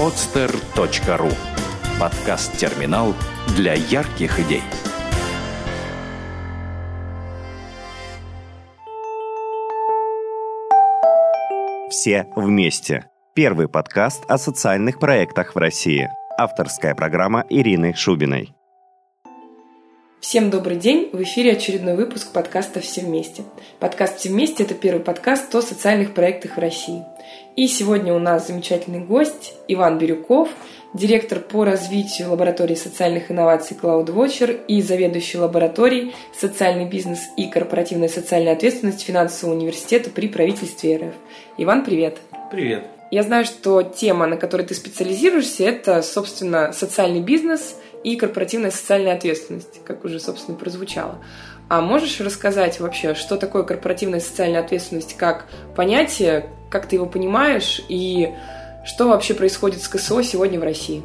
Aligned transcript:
podster.ru 0.00 1.30
Подкаст-терминал 2.00 3.14
для 3.54 3.74
ярких 3.74 4.40
идей. 4.40 4.62
Все 11.90 12.26
вместе. 12.34 13.10
Первый 13.34 13.68
подкаст 13.68 14.24
о 14.26 14.38
социальных 14.38 14.98
проектах 14.98 15.54
в 15.54 15.58
России. 15.58 16.08
Авторская 16.38 16.94
программа 16.94 17.44
Ирины 17.50 17.92
Шубиной. 17.92 18.54
Всем 20.20 20.50
добрый 20.50 20.76
день! 20.76 21.08
В 21.14 21.22
эфире 21.22 21.52
очередной 21.52 21.94
выпуск 21.94 22.30
подкаста 22.30 22.80
«Все 22.80 23.00
вместе». 23.00 23.42
Подкаст 23.78 24.18
«Все 24.18 24.28
вместе»— 24.28 24.62
это 24.64 24.74
первый 24.74 25.02
подкаст 25.02 25.54
о 25.54 25.62
социальных 25.62 26.12
проектах 26.12 26.58
в 26.58 26.60
России. 26.60 27.02
И 27.56 27.66
сегодня 27.66 28.12
у 28.12 28.18
нас 28.18 28.46
замечательный 28.46 29.00
гость 29.00 29.54
Иван 29.66 29.96
Бирюков, 29.96 30.50
директор 30.92 31.40
по 31.40 31.64
развитию 31.64 32.28
лаборатории 32.28 32.74
социальных 32.74 33.30
инноваций 33.30 33.74
CloudWatcher 33.80 34.66
и 34.66 34.82
заведующий 34.82 35.38
лабораторией 35.38 36.14
«Социальный 36.38 36.84
бизнес 36.84 37.20
и 37.38 37.46
корпоративная 37.46 38.08
социальная 38.08 38.52
ответственность» 38.52 39.00
финансового 39.00 39.54
университета 39.54 40.10
при 40.10 40.28
правительстве 40.28 40.98
РФ. 40.98 41.14
Иван, 41.56 41.82
привет! 41.82 42.18
Привет! 42.50 42.84
Я 43.10 43.22
знаю, 43.22 43.46
что 43.46 43.82
тема, 43.82 44.26
на 44.26 44.36
которой 44.36 44.62
ты 44.66 44.74
специализируешься, 44.74 45.64
это, 45.64 46.02
собственно, 46.02 46.74
социальный 46.74 47.22
бизнес– 47.22 47.76
и 48.02 48.16
корпоративная 48.16 48.70
социальная 48.70 49.14
ответственность, 49.14 49.80
как 49.84 50.04
уже, 50.04 50.20
собственно, 50.20 50.56
прозвучало. 50.56 51.18
А 51.68 51.80
можешь 51.80 52.20
рассказать 52.20 52.80
вообще, 52.80 53.14
что 53.14 53.36
такое 53.36 53.62
корпоративная 53.62 54.20
социальная 54.20 54.60
ответственность 54.60 55.16
как 55.16 55.46
понятие, 55.76 56.50
как 56.70 56.86
ты 56.86 56.96
его 56.96 57.06
понимаешь 57.06 57.80
и 57.88 58.32
что 58.84 59.08
вообще 59.08 59.34
происходит 59.34 59.82
с 59.82 59.88
КСО 59.88 60.22
сегодня 60.22 60.58
в 60.58 60.62
России? 60.62 61.02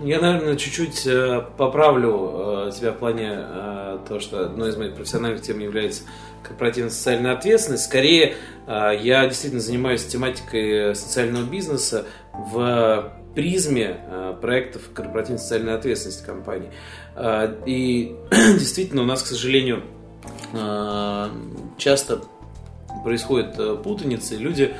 Я, 0.00 0.20
наверное, 0.20 0.56
чуть-чуть 0.56 1.06
э, 1.06 1.42
поправлю 1.56 2.66
э, 2.68 2.70
тебя 2.78 2.92
в 2.92 2.98
плане 2.98 3.32
э, 3.34 3.98
того, 4.06 4.20
что 4.20 4.44
одной 4.44 4.68
из 4.68 4.76
моих 4.76 4.94
профессиональных 4.94 5.40
тем 5.40 5.58
является 5.58 6.02
корпоративная 6.42 6.90
социальная 6.90 7.32
ответственность. 7.32 7.84
Скорее, 7.84 8.36
я 8.68 9.26
действительно 9.26 9.60
занимаюсь 9.60 10.04
тематикой 10.04 10.94
социального 10.94 11.42
бизнеса 11.42 12.04
в 12.32 13.10
призме 13.36 13.98
э, 14.00 14.34
проектов 14.40 14.90
корпоративной 14.94 15.38
социальной 15.38 15.74
ответственности 15.74 16.24
компании. 16.24 16.70
Э, 17.14 17.54
и 17.66 18.16
действительно 18.30 19.02
у 19.02 19.04
нас, 19.04 19.22
к 19.22 19.26
сожалению, 19.26 19.84
э, 20.52 21.28
часто 21.76 22.22
происходит 23.04 23.82
путаница, 23.84 24.34
и 24.34 24.38
люди 24.38 24.74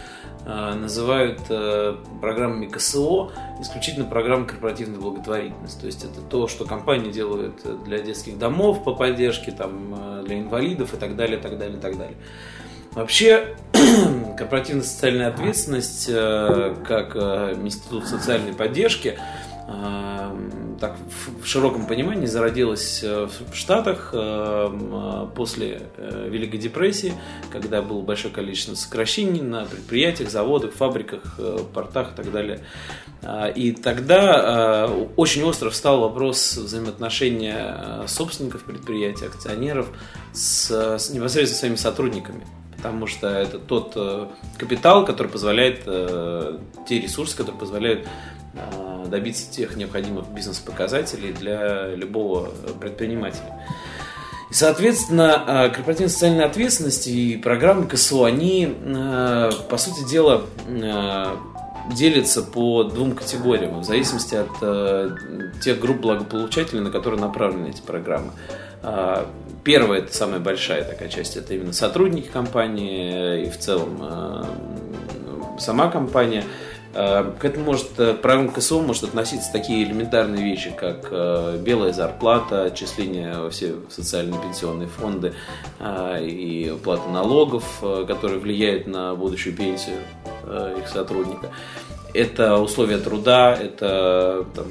называют 0.46 1.40
программами 2.20 2.66
КСО 2.66 3.32
исключительно 3.60 4.06
программы 4.06 4.46
корпоративной 4.46 4.98
благотворительности. 4.98 5.80
То 5.80 5.86
есть 5.86 6.04
это 6.04 6.20
то, 6.20 6.46
что 6.46 6.64
компания 6.64 7.10
делает 7.10 7.54
для 7.84 7.98
детских 7.98 8.38
домов 8.38 8.84
по 8.84 8.94
поддержке, 8.94 9.50
там, 9.50 10.24
для 10.24 10.38
инвалидов 10.38 10.94
и 10.94 10.96
так 10.96 11.16
далее, 11.16 11.38
так 11.38 11.58
далее, 11.58 11.78
так 11.80 11.98
далее. 11.98 12.16
Вообще, 12.96 13.54
корпоративная 14.38 14.82
социальная 14.82 15.28
ответственность 15.28 16.06
э, 16.08 16.74
как 16.88 17.14
э, 17.14 17.54
институт 17.62 18.06
социальной 18.06 18.54
поддержки 18.54 19.18
э, 19.68 20.36
так, 20.80 20.96
в 21.42 21.46
широком 21.46 21.86
понимании 21.86 22.24
зародилась 22.24 23.02
в 23.02 23.54
Штатах 23.54 24.14
после 25.34 25.82
Великой 25.98 26.56
депрессии, 26.56 27.12
когда 27.50 27.82
было 27.82 28.00
большое 28.00 28.32
количество 28.32 28.74
сокращений 28.74 29.42
на 29.42 29.66
предприятиях, 29.66 30.30
заводах, 30.30 30.72
фабриках, 30.72 31.38
портах 31.74 32.12
и 32.12 32.16
так 32.16 32.32
далее. 32.32 32.60
И 33.54 33.72
тогда 33.72 34.90
очень 35.16 35.42
остро 35.44 35.70
встал 35.70 36.00
вопрос 36.00 36.56
взаимоотношения 36.56 38.04
собственников 38.06 38.64
предприятий, 38.64 39.24
акционеров 39.24 39.88
с, 40.32 40.70
с 40.70 41.10
непосредственно 41.10 41.58
своими 41.58 41.76
сотрудниками 41.76 42.46
потому 42.76 43.06
что 43.06 43.28
это 43.28 43.58
тот 43.58 43.92
э, 43.96 44.26
капитал, 44.58 45.04
который 45.04 45.28
позволяет, 45.28 45.82
э, 45.86 46.58
те 46.88 47.00
ресурсы, 47.00 47.36
которые 47.36 47.58
позволяют 47.58 48.06
э, 48.54 49.06
добиться 49.08 49.50
тех 49.50 49.76
необходимых 49.76 50.28
бизнес-показателей 50.28 51.32
для 51.32 51.94
любого 51.94 52.50
предпринимателя. 52.80 53.60
И, 54.50 54.54
соответственно, 54.54 55.70
корпоративная 55.74 56.08
социальная 56.08 56.46
ответственность 56.46 57.08
и 57.08 57.36
программы 57.36 57.86
КСО, 57.88 58.24
они, 58.24 58.72
по 59.68 59.76
сути 59.76 60.08
дела, 60.08 60.42
делятся 61.92 62.42
по 62.42 62.84
двум 62.84 63.16
категориям, 63.16 63.80
в 63.80 63.84
зависимости 63.84 64.36
от 64.36 65.60
тех 65.60 65.80
групп 65.80 65.98
благополучателей, 66.00 66.80
на 66.80 66.92
которые 66.92 67.20
направлены 67.20 67.70
эти 67.70 67.80
программы. 67.80 68.30
Первая, 69.66 69.98
это 70.00 70.14
самая 70.14 70.38
большая 70.38 70.84
такая 70.84 71.08
часть, 71.08 71.36
это 71.36 71.52
именно 71.52 71.72
сотрудники 71.72 72.28
компании 72.28 73.46
и 73.46 73.50
в 73.50 73.58
целом 73.58 73.98
э, 74.00 74.44
сама 75.58 75.90
компания. 75.90 76.44
Э, 76.94 77.32
к 77.36 77.44
этому 77.44 77.64
может, 77.64 77.98
э, 77.98 78.14
правилам 78.14 78.50
КСО 78.50 78.78
может 78.78 79.02
относиться 79.02 79.50
такие 79.50 79.82
элементарные 79.82 80.44
вещи, 80.44 80.70
как 80.70 81.10
белая 81.62 81.92
зарплата, 81.92 82.66
отчисления 82.66 83.40
во 83.40 83.50
все 83.50 83.74
социальные 83.88 84.40
пенсионные 84.40 84.86
фонды 84.86 85.34
и 86.20 86.72
уплата 86.72 87.08
налогов, 87.08 87.64
которые 88.06 88.38
влияют 88.38 88.86
на 88.86 89.16
будущую 89.16 89.56
пенсию 89.56 89.96
их 90.78 90.86
сотрудника. 90.86 91.50
Это 92.14 92.58
условия 92.58 92.98
труда, 92.98 93.52
это 93.52 94.46
там, 94.54 94.66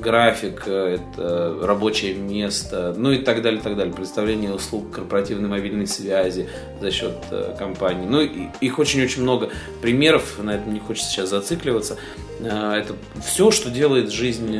график, 0.00 0.62
э, 0.66 0.98
это 0.98 1.58
рабочее 1.62 2.14
место, 2.14 2.94
ну 2.96 3.12
и 3.12 3.18
так 3.18 3.42
далее, 3.42 3.60
так 3.60 3.76
далее. 3.76 3.94
Представление 3.94 4.52
услуг 4.52 4.90
корпоративной 4.90 5.48
мобильной 5.48 5.86
связи 5.86 6.48
за 6.80 6.90
счет 6.90 7.16
э, 7.30 7.54
компании. 7.58 8.06
Ну, 8.06 8.20
их 8.20 8.78
очень-очень 8.78 9.22
много 9.22 9.50
примеров, 9.82 10.38
на 10.42 10.56
этом 10.56 10.72
не 10.72 10.80
хочется 10.80 11.10
сейчас 11.10 11.30
зацикливаться. 11.30 11.96
Э, 12.40 12.72
это 12.72 12.94
все, 13.24 13.50
что 13.50 13.70
делает 13.70 14.10
жизнь 14.10 14.58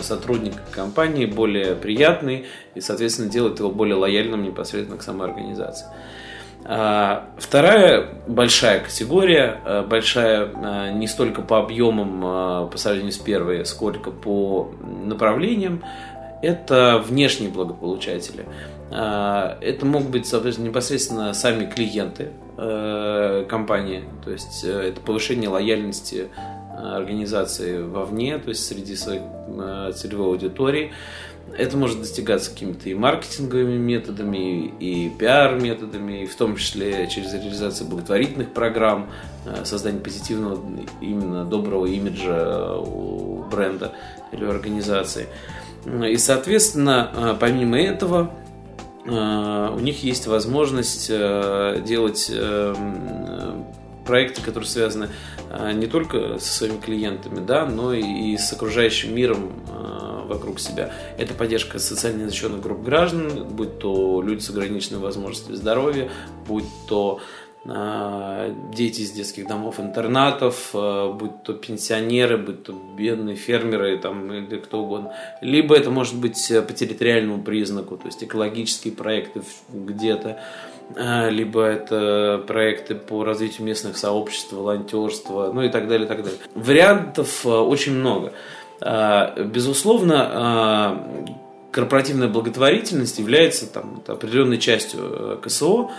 сотрудника 0.00 0.62
компании 0.70 1.26
более 1.26 1.74
приятной 1.74 2.46
и, 2.74 2.80
соответственно, 2.80 3.28
делает 3.28 3.58
его 3.58 3.70
более 3.70 3.96
лояльным 3.96 4.42
непосредственно 4.42 4.98
к 4.98 5.02
самой 5.02 5.28
организации. 5.28 5.86
А, 6.68 7.28
вторая 7.38 8.08
большая 8.26 8.80
категория, 8.80 9.60
а, 9.64 9.82
большая 9.84 10.50
а, 10.52 10.90
не 10.90 11.06
столько 11.06 11.40
по 11.42 11.58
объемам 11.58 12.70
по 12.70 12.76
сравнению 12.76 13.12
с 13.12 13.18
первой, 13.18 13.64
сколько 13.64 14.10
по 14.10 14.72
направлениям, 15.04 15.84
это 16.42 17.02
внешние 17.06 17.50
благополучатели. 17.50 18.44
Это 18.88 19.84
могут 19.84 20.10
быть, 20.10 20.26
соответственно, 20.26 20.68
непосредственно 20.68 21.34
сами 21.34 21.66
клиенты 21.68 22.30
компании, 23.48 24.04
то 24.24 24.30
есть 24.30 24.64
э, 24.64 24.88
это 24.88 25.00
повышение 25.00 25.50
лояльности 25.50 26.28
организации 26.72 27.82
вовне, 27.82 28.38
то 28.38 28.50
есть 28.50 28.64
среди 28.64 28.94
своей 28.94 29.22
целевой 29.92 30.28
аудитории. 30.28 30.92
Это 31.54 31.76
может 31.76 32.00
достигаться 32.00 32.50
какими-то 32.50 32.88
и 32.88 32.94
маркетинговыми 32.94 33.76
методами, 33.76 34.66
и 34.80 35.08
пиар-методами, 35.08 36.24
и 36.24 36.26
в 36.26 36.34
том 36.34 36.56
числе 36.56 37.08
через 37.08 37.32
реализацию 37.32 37.88
благотворительных 37.88 38.52
программ, 38.52 39.10
э, 39.44 39.64
создание 39.64 40.00
позитивного, 40.00 40.60
именно 41.00 41.44
доброго 41.44 41.86
имиджа 41.86 42.76
у 42.76 43.44
бренда 43.44 43.92
или 44.32 44.44
организации. 44.44 45.28
И, 45.86 46.16
соответственно, 46.16 47.10
э, 47.14 47.36
помимо 47.38 47.80
этого, 47.80 48.32
э, 49.06 49.70
у 49.74 49.78
них 49.78 50.02
есть 50.02 50.26
возможность 50.26 51.08
делать 51.08 52.32
проекты, 54.04 54.40
которые 54.40 54.68
связаны 54.68 55.08
не 55.74 55.86
только 55.86 56.38
со 56.38 56.52
своими 56.52 56.78
клиентами, 56.78 57.44
да, 57.44 57.66
но 57.66 57.92
и 57.92 58.36
с 58.36 58.52
окружающим 58.52 59.14
миром 59.14 59.52
вокруг 60.26 60.58
себя. 60.58 60.92
Это 61.18 61.34
поддержка 61.34 61.78
социально 61.78 62.28
защищенных 62.28 62.60
групп 62.60 62.82
граждан, 62.82 63.46
будь 63.48 63.78
то 63.78 64.22
люди 64.22 64.40
с 64.40 64.50
ограниченными 64.50 65.02
возможностями 65.02 65.54
здоровья, 65.54 66.10
будь 66.46 66.66
то 66.88 67.20
а, 67.68 68.54
дети 68.72 69.00
из 69.00 69.10
детских 69.10 69.48
домов, 69.48 69.80
интернатов, 69.80 70.70
а, 70.72 71.12
будь 71.12 71.42
то 71.42 71.52
пенсионеры, 71.52 72.36
будь 72.36 72.62
то 72.62 72.72
бедные 72.96 73.34
фермеры 73.34 73.98
там, 73.98 74.32
или 74.32 74.58
кто 74.58 74.82
угодно. 74.82 75.12
Либо 75.40 75.76
это 75.76 75.90
может 75.90 76.14
быть 76.16 76.52
по 76.66 76.72
территориальному 76.72 77.42
признаку, 77.42 77.96
то 77.96 78.06
есть 78.06 78.22
экологические 78.22 78.94
проекты 78.94 79.42
где-то, 79.72 80.38
а, 80.38 80.40
либо 80.94 81.62
это 81.62 82.42
проекты 82.46 82.94
по 82.94 83.24
развитию 83.24 83.66
местных 83.66 83.96
сообществ, 83.96 84.52
волонтерства, 84.52 85.50
ну 85.52 85.62
и 85.62 85.68
так 85.68 85.88
далее, 85.88 86.06
и 86.06 86.08
так 86.08 86.22
далее. 86.22 86.38
Вариантов 86.54 87.44
очень 87.44 87.94
много. 87.94 88.32
А, 88.80 89.34
безусловно, 89.42 90.30
а, 90.32 91.34
корпоративная 91.70 92.28
благотворительность 92.28 93.18
является 93.18 93.70
там, 93.70 94.02
определенной 94.06 94.56
частью 94.56 95.00
э, 95.02 95.38
КСО 95.42 95.90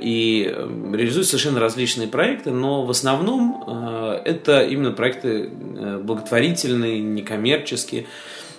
и 0.00 0.56
реализует 0.92 1.26
совершенно 1.26 1.60
различные 1.60 2.08
проекты, 2.08 2.50
но 2.50 2.86
в 2.86 2.90
основном 2.90 3.62
это 4.24 4.62
именно 4.62 4.92
проекты 4.92 5.50
благотворительные, 6.02 7.00
некоммерческие, 7.00 8.06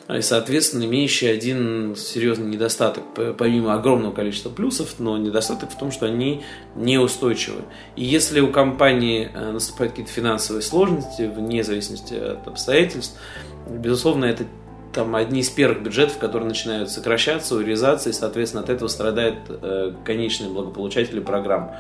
и, 0.10 0.22
соответственно, 0.22 0.86
имеющие 0.86 1.32
один 1.32 1.96
серьезный 1.98 2.48
недостаток, 2.48 3.04
помимо 3.38 3.74
огромного 3.74 4.14
количества 4.14 4.50
плюсов, 4.50 4.96
но 5.00 5.18
недостаток 5.18 5.72
в 5.72 5.78
том, 5.78 5.92
что 5.92 6.06
они 6.06 6.44
неустойчивы. 6.76 7.64
И 7.98 8.06
если 8.06 8.40
у 8.40 8.52
компании 8.52 9.30
э, 9.34 9.52
наступают 9.52 9.92
какие-то 9.92 10.12
финансовые 10.12 10.62
сложности, 10.62 11.24
вне 11.24 11.64
зависимости 11.64 12.14
от 12.14 12.48
обстоятельств, 12.48 13.18
безусловно, 13.70 14.26
это 14.26 14.46
там 14.94 15.16
одни 15.16 15.42
из 15.42 15.50
первых 15.50 15.84
бюджетов, 15.84 16.18
которые 16.18 16.48
начинают 16.48 16.90
сокращаться, 16.90 17.56
урезаться, 17.56 18.10
и, 18.10 18.14
соответственно, 18.14 18.64
от 18.64 18.70
этого 18.70 18.88
страдают 18.88 19.40
э, 19.50 19.94
конечные 20.06 20.50
благополучатели 20.50 21.20
программ 21.20 21.76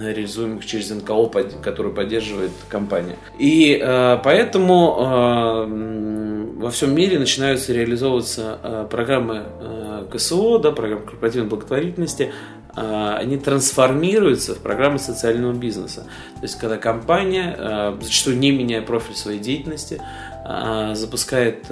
реализуемых 0.00 0.64
через 0.66 0.90
НКО, 0.90 1.28
которую 1.62 1.94
поддерживает 1.94 2.52
компания. 2.68 3.16
И 3.38 3.80
э, 3.80 4.18
поэтому 4.22 4.96
э, 4.98 6.50
во 6.60 6.70
всем 6.70 6.94
мире 6.94 7.18
начинаются 7.18 7.72
реализовываться 7.72 8.58
э, 8.62 8.86
программы 8.90 9.44
э, 9.60 10.06
КСО, 10.12 10.58
да, 10.58 10.72
программы 10.72 11.06
корпоративной 11.06 11.48
благотворительности, 11.48 12.32
э, 12.76 13.14
они 13.16 13.38
трансформируются 13.38 14.54
в 14.54 14.58
программы 14.58 14.98
социального 14.98 15.52
бизнеса. 15.52 16.02
То 16.34 16.42
есть, 16.42 16.58
когда 16.58 16.76
компания, 16.76 17.56
э, 17.58 17.98
зачастую 18.00 18.38
не 18.38 18.50
меняя 18.50 18.82
профиль 18.82 19.14
своей 19.14 19.38
деятельности, 19.38 20.02
э, 20.46 20.94
запускает 20.94 21.66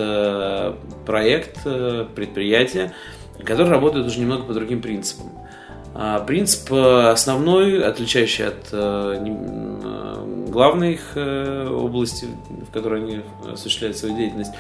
проект, 1.07 1.63
предприятие, 2.15 2.93
который 3.45 3.71
работает 3.71 4.07
уже 4.07 4.21
немного 4.21 4.45
по 4.45 4.53
другим 4.53 4.83
принципам. 4.83 5.27
А, 5.95 6.21
принцип 6.21 6.71
э, 6.73 7.11
основной, 7.11 7.83
отличающий 7.83 8.47
от 8.47 8.69
э, 8.73 9.17
э, 9.19 10.49
главной 10.49 10.95
их 10.95 11.17
области, 11.17 12.27
в 12.69 12.73
которой 12.73 13.03
они 13.03 13.21
осуществляют 13.53 13.97
свою 13.97 14.17
деятельность, 14.17 14.53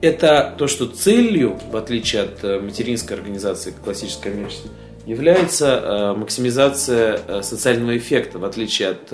это 0.00 0.54
то, 0.58 0.66
что 0.66 0.86
целью, 0.86 1.58
в 1.70 1.76
отличие 1.76 2.22
от 2.22 2.42
материнской 2.62 3.16
организации 3.16 3.72
классической 3.84 4.32
коммерческой, 4.32 4.70
является 5.06 6.14
максимизация 6.16 7.42
социального 7.42 7.96
эффекта, 7.96 8.38
в 8.38 8.44
отличие 8.44 8.90
от 8.90 9.12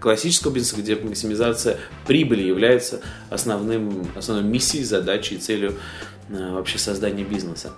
классического 0.00 0.52
бизнеса, 0.52 0.82
где 0.82 0.96
максимизация 0.96 1.78
прибыли 2.06 2.42
является 2.42 3.00
основным, 3.30 4.06
основной 4.16 4.46
миссией, 4.46 4.84
задачей, 4.84 5.38
целью 5.38 5.74
вообще 6.28 6.78
создания 6.78 7.24
бизнеса. 7.24 7.72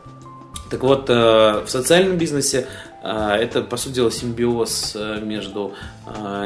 Так 0.71 0.83
вот, 0.83 1.09
э, 1.09 1.63
в 1.65 1.69
социальном 1.69 2.19
бизнесе 2.19 2.67
э, 3.03 3.37
это, 3.41 3.63
по 3.63 3.77
сути 3.77 3.95
дела, 3.95 4.11
симбиоз 4.11 4.97
э, 4.97 5.21
между 5.21 5.75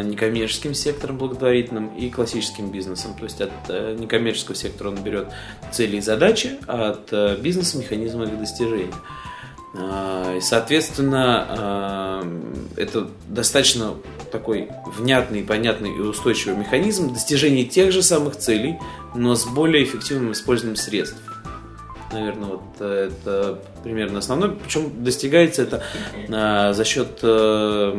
некоммерческим 0.02 0.74
сектором 0.74 1.18
благотворительным 1.18 1.94
и 1.94 2.08
классическим 2.10 2.70
бизнесом. 2.70 3.14
То 3.14 3.24
есть 3.24 3.40
от 3.40 3.50
некоммерческого 3.68 4.54
сектора 4.54 4.88
он 4.88 5.02
берет 5.02 5.28
цели 5.70 5.96
и 5.96 6.00
задачи, 6.00 6.58
а 6.66 6.90
от 6.90 7.40
бизнеса 7.40 7.76
механизмы 7.76 8.24
их 8.24 8.38
достижения. 8.38 8.94
И, 9.74 10.40
соответственно, 10.40 12.24
это 12.76 13.08
достаточно 13.28 13.94
такой 14.32 14.70
внятный, 14.96 15.42
понятный 15.42 15.94
и 15.94 16.00
устойчивый 16.00 16.56
механизм 16.56 17.12
достижения 17.12 17.64
тех 17.64 17.92
же 17.92 18.02
самых 18.02 18.36
целей, 18.36 18.78
но 19.14 19.34
с 19.34 19.44
более 19.44 19.84
эффективным 19.84 20.32
использованием 20.32 20.76
средств. 20.76 21.29
Наверное, 22.12 22.48
вот 22.48 22.62
э, 22.80 23.10
это 23.10 23.62
примерно 23.84 24.18
основной. 24.18 24.50
Причем 24.50 25.04
достигается 25.04 25.62
это 25.62 25.82
а, 26.32 26.72
за 26.72 26.84
счет 26.84 27.20
а, 27.22 27.92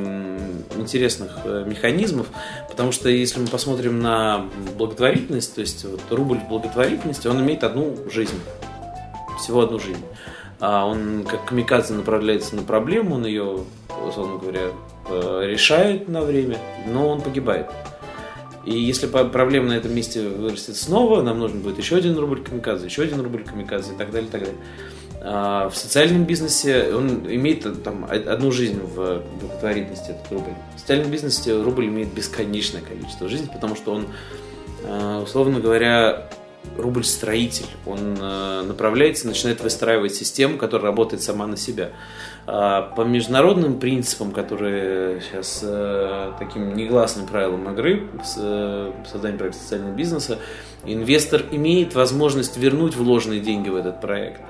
интересных 0.76 1.40
э, 1.46 1.64
механизмов, 1.66 2.28
потому 2.70 2.92
что 2.92 3.08
если 3.08 3.40
мы 3.40 3.48
посмотрим 3.48 4.02
на 4.02 4.50
благотворительность, 4.78 5.56
то 5.56 5.62
есть 5.62 5.86
вот, 5.86 6.02
рубль 6.10 6.40
благотворительности, 6.50 7.28
он 7.28 7.40
имеет 7.42 7.64
одну 7.64 7.96
жизнь, 8.12 8.40
всего 9.40 9.62
одну 9.62 9.80
жизнь. 9.80 10.04
А 10.60 10.86
он 10.86 11.24
как 11.24 11.46
камикадзе 11.46 11.94
направляется 11.94 12.56
на 12.56 12.64
проблему, 12.64 13.16
он 13.16 13.26
ее, 13.26 13.62
условно 14.08 14.38
говоря, 14.38 14.72
решает 15.10 16.08
на 16.08 16.22
время, 16.22 16.58
но 16.86 17.08
он 17.08 17.22
погибает. 17.22 17.68
И 18.66 18.78
если 18.78 19.08
проблема 19.08 19.70
на 19.70 19.74
этом 19.74 19.94
месте 19.94 20.28
вырастет 20.28 20.76
снова, 20.76 21.22
нам 21.22 21.40
нужен 21.40 21.62
будет 21.62 21.78
еще 21.78 21.96
один 21.96 22.18
рубль 22.18 22.44
камикадзе, 22.44 22.86
еще 22.86 23.04
один 23.04 23.22
рубль 23.22 23.44
камикадзе 23.44 23.94
и 23.94 23.98
так 23.98 24.12
далее, 24.12 24.28
и 24.28 24.32
так 24.32 24.42
далее. 24.42 24.58
А 25.24 25.70
в 25.70 25.76
социальном 25.76 26.26
бизнесе 26.26 26.94
он 26.96 27.28
имеет 27.28 27.84
там 27.84 28.08
одну 28.10 28.52
жизнь 28.52 28.80
в 28.80 29.22
благотворительности, 29.40 30.12
этот 30.12 30.32
рубль. 30.32 30.54
В 30.76 30.80
социальном 30.80 31.12
бизнесе 31.12 31.62
рубль 31.62 31.86
имеет 31.86 32.14
бесконечное 32.14 32.82
количество 32.82 33.30
жизней, 33.30 33.50
потому 33.52 33.76
что 33.76 33.94
он, 33.94 34.08
а, 34.84 35.22
условно 35.22 35.60
говоря, 35.60 36.30
рубль-строитель. 36.78 37.66
Он 37.86 38.18
э, 38.20 38.64
направляется, 38.64 39.28
начинает 39.28 39.62
выстраивать 39.62 40.16
систему, 40.16 40.58
которая 40.58 40.88
работает 40.88 41.22
сама 41.22 41.48
на 41.48 41.58
себя. 41.58 41.92
А 42.48 42.82
по 42.82 43.02
международным 43.02 43.80
принципам, 43.80 44.32
которые 44.32 45.22
сейчас 45.22 45.62
э, 45.64 46.32
таким 46.40 46.76
негласным 46.76 47.28
правилам 47.28 47.72
игры, 47.74 48.10
с, 48.24 48.36
э, 48.38 48.92
создания 49.10 49.38
проекта 49.38 49.60
социального 49.60 49.94
бизнеса, 49.94 50.40
инвестор 50.84 51.44
имеет 51.52 51.94
возможность 51.94 52.58
вернуть 52.58 52.96
вложенные 52.96 53.40
деньги 53.40 53.70
в 53.70 53.76
этот 53.76 54.02
проект 54.02 54.42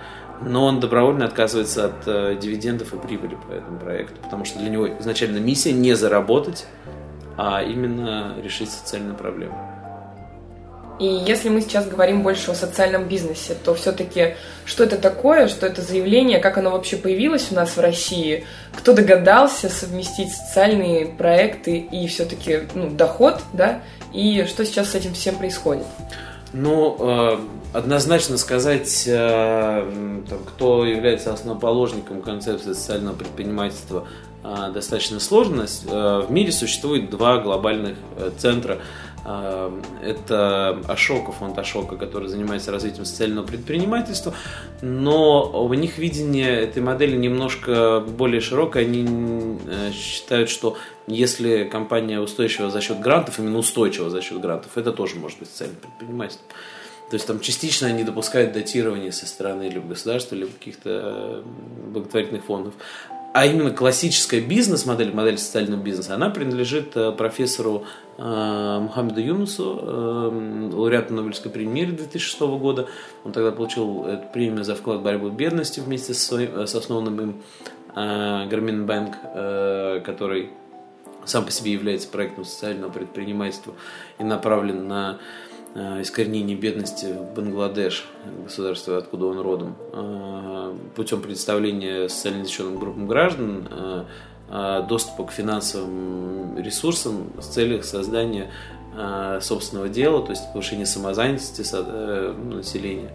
но 0.43 0.65
он 0.65 0.79
добровольно 0.79 1.25
отказывается 1.25 1.85
от 1.85 2.07
э, 2.07 2.37
дивидендов 2.41 2.93
и 2.93 2.97
прибыли 2.97 3.35
по 3.35 3.51
этому 3.51 3.79
проекту, 3.79 4.15
потому 4.23 4.45
что 4.45 4.59
для 4.59 4.69
него 4.69 4.87
изначально 4.99 5.37
миссия 5.37 5.71
не 5.71 5.93
заработать, 5.93 6.65
а 7.37 7.61
именно 7.61 8.35
решить 8.41 8.71
социальную 8.71 9.15
проблему. 9.15 9.70
И 11.01 11.23
если 11.25 11.49
мы 11.49 11.61
сейчас 11.61 11.87
говорим 11.87 12.21
больше 12.21 12.51
о 12.51 12.53
социальном 12.53 13.05
бизнесе, 13.05 13.55
то 13.55 13.73
все-таки 13.73 14.35
что 14.65 14.83
это 14.83 14.97
такое, 14.97 15.47
что 15.47 15.65
это 15.65 15.81
заявление, 15.81 16.37
как 16.37 16.59
оно 16.59 16.69
вообще 16.69 16.95
появилось 16.95 17.47
у 17.51 17.55
нас 17.55 17.75
в 17.75 17.79
России, 17.79 18.45
кто 18.77 18.93
догадался 18.93 19.67
совместить 19.67 20.31
социальные 20.31 21.07
проекты 21.07 21.77
и 21.77 22.05
все-таки 22.05 22.67
ну, 22.75 22.91
доход, 22.91 23.41
да, 23.51 23.81
и 24.13 24.45
что 24.47 24.63
сейчас 24.63 24.91
с 24.91 24.95
этим 24.95 25.13
всем 25.15 25.37
происходит? 25.37 25.85
Ну, 26.53 26.95
э, 26.99 27.39
однозначно 27.73 28.37
сказать, 28.37 29.05
э, 29.07 30.23
там, 30.29 30.39
кто 30.45 30.85
является 30.85 31.33
основоположником 31.33 32.21
концепции 32.21 32.73
социального 32.73 33.15
предпринимательства, 33.15 34.05
э, 34.43 34.71
достаточно 34.71 35.19
сложно. 35.19 35.65
В 35.85 36.27
мире 36.29 36.51
существует 36.51 37.09
два 37.09 37.39
глобальных 37.39 37.97
центра 38.37 38.79
это 39.23 40.79
Ашока, 40.87 41.31
фонд 41.31 41.57
Ашока, 41.57 41.95
который 41.95 42.27
занимается 42.27 42.71
развитием 42.71 43.05
социального 43.05 43.45
предпринимательства, 43.45 44.33
но 44.81 45.63
у 45.63 45.73
них 45.73 45.97
видение 45.97 46.49
этой 46.49 46.81
модели 46.81 47.15
немножко 47.15 47.99
более 47.99 48.41
широкое. 48.41 48.83
Они 48.83 49.05
э, 49.67 49.91
считают, 49.91 50.49
что 50.49 50.77
если 51.05 51.65
компания 51.65 52.19
устойчива 52.19 52.71
за 52.71 52.81
счет 52.81 52.99
грантов, 52.99 53.37
именно 53.37 53.59
устойчива 53.59 54.09
за 54.09 54.21
счет 54.21 54.39
грантов, 54.39 54.75
это 54.77 54.91
тоже 54.91 55.17
может 55.17 55.37
быть 55.37 55.49
социальное 55.49 55.77
предпринимательство. 55.77 56.47
То 57.11 57.15
есть 57.15 57.27
там 57.27 57.41
частично 57.41 57.87
они 57.87 58.03
допускают 58.03 58.53
датирование 58.53 59.11
со 59.11 59.27
стороны 59.27 59.63
либо 59.63 59.85
государства, 59.85 60.33
либо 60.33 60.51
каких-то 60.51 60.89
э, 60.89 61.43
благотворительных 61.91 62.45
фондов 62.45 62.73
а 63.33 63.45
именно 63.45 63.71
классическая 63.71 64.41
бизнес-модель, 64.41 65.13
модель 65.13 65.37
социального 65.37 65.81
бизнеса, 65.81 66.15
она 66.15 66.29
принадлежит 66.29 66.95
э, 66.97 67.11
профессору 67.13 67.85
э, 68.17 68.79
Мухаммеду 68.81 69.21
Юнусу, 69.21 69.79
э, 69.81 70.71
лауреату 70.73 71.13
Нобелевской 71.13 71.49
премии 71.49 71.85
2006 71.85 72.41
года. 72.41 72.87
Он 73.23 73.31
тогда 73.31 73.51
получил 73.51 74.05
эту 74.05 74.27
премию 74.33 74.63
за 74.63 74.75
вклад 74.75 74.99
в 74.99 75.03
борьбу 75.03 75.29
с 75.29 75.31
бедностью 75.31 75.83
вместе 75.83 76.13
со, 76.13 76.25
своим, 76.25 76.67
с 76.67 76.75
основным 76.75 77.21
им 77.21 77.41
Гармин 77.93 78.85
Бэнк, 78.85 80.03
который 80.05 80.51
сам 81.25 81.43
по 81.43 81.51
себе 81.51 81.73
является 81.73 82.07
проектом 82.07 82.45
социального 82.45 82.89
предпринимательства 82.89 83.73
и 84.17 84.23
направлен 84.23 84.87
на 84.87 85.19
Э, 85.19 85.50
искоренения 85.75 86.55
бедности 86.55 87.05
в 87.05 87.33
Бангладеш, 87.33 88.05
государство, 88.43 88.97
откуда 88.97 89.27
он 89.27 89.39
родом, 89.39 89.75
э, 89.93 90.75
путем 90.95 91.21
предоставления 91.21 92.09
социально 92.09 92.43
защищенным 92.43 92.77
группам 92.77 93.07
граждан 93.07 93.67
э, 93.69 94.83
доступа 94.89 95.25
к 95.25 95.31
финансовым 95.31 96.57
ресурсам 96.57 97.31
с 97.39 97.47
целью 97.47 97.83
создания 97.83 98.51
собственного 99.39 99.87
дела, 99.87 100.21
то 100.21 100.31
есть 100.31 100.43
повышения 100.51 100.85
самозанятости 100.85 101.61
населения. 102.53 103.09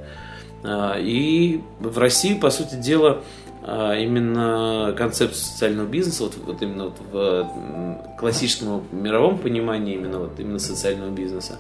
И 0.98 1.60
в 1.78 1.98
России, 1.98 2.32
по 2.32 2.48
сути 2.48 2.76
дела, 2.76 3.20
именно 3.66 4.94
концепцию 4.96 5.44
социального 5.44 5.88
бизнеса, 5.88 6.25
вот, 6.25 6.37
вот 6.44 6.62
именно 6.62 6.85
вот 6.85 7.00
в 7.11 8.16
классическом 8.16 8.85
мировом 8.92 9.38
понимании 9.38 9.94
именно, 9.94 10.20
вот, 10.20 10.38
именно 10.38 10.58
социального 10.58 11.11
бизнеса, 11.11 11.58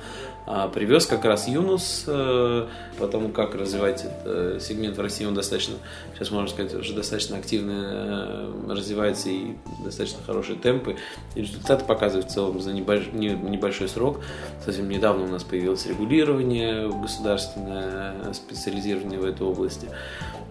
а, 0.48 0.68
привез 0.68 1.06
как 1.06 1.24
раз 1.24 1.48
Юнус, 1.48 2.04
э, 2.06 2.66
потому 2.98 3.30
как 3.30 3.56
развивать 3.56 4.04
этот 4.04 4.62
сегмент 4.62 4.96
в 4.96 5.00
России, 5.00 5.24
он 5.24 5.34
достаточно, 5.34 5.74
сейчас 6.14 6.30
можно 6.30 6.48
сказать, 6.48 6.72
уже 6.72 6.94
достаточно 6.94 7.36
активно 7.36 8.52
развивается 8.68 9.28
и 9.28 9.56
достаточно 9.84 10.20
хорошие 10.24 10.56
темпы. 10.56 10.96
И 11.34 11.40
результаты 11.40 11.84
показывают 11.84 12.30
в 12.30 12.32
целом 12.32 12.60
за 12.60 12.72
небольшой, 12.72 13.12
небольшой 13.12 13.88
срок. 13.88 14.20
Совсем 14.64 14.88
недавно 14.88 15.24
у 15.24 15.28
нас 15.28 15.42
появилось 15.42 15.84
регулирование 15.86 16.88
государственное, 16.90 18.32
специализированное 18.32 19.18
в 19.18 19.24
этой 19.24 19.44
области. 19.44 19.88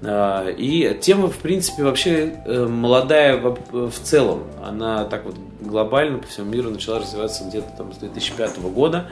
А, 0.04 0.50
и 0.50 0.98
тема, 1.00 1.30
в 1.30 1.38
принципе, 1.46 1.84
вообще 1.84 2.40
э, 2.44 2.66
молодая 2.66 3.38
в 3.38 4.00
целом. 4.02 4.46
Она 4.64 5.06
так 5.06 5.26
вот 5.26 5.36
глобально 5.62 6.18
по 6.18 6.28
всему 6.28 6.50
миру 6.50 6.72
начала 6.72 7.00
развиваться 7.00 7.44
где-то 7.44 7.68
там 7.78 7.94
с 7.94 7.98
2005 7.98 8.58
года. 8.62 9.06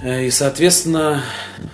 Э, 0.00 0.24
и, 0.24 0.30
соответственно, 0.30 1.20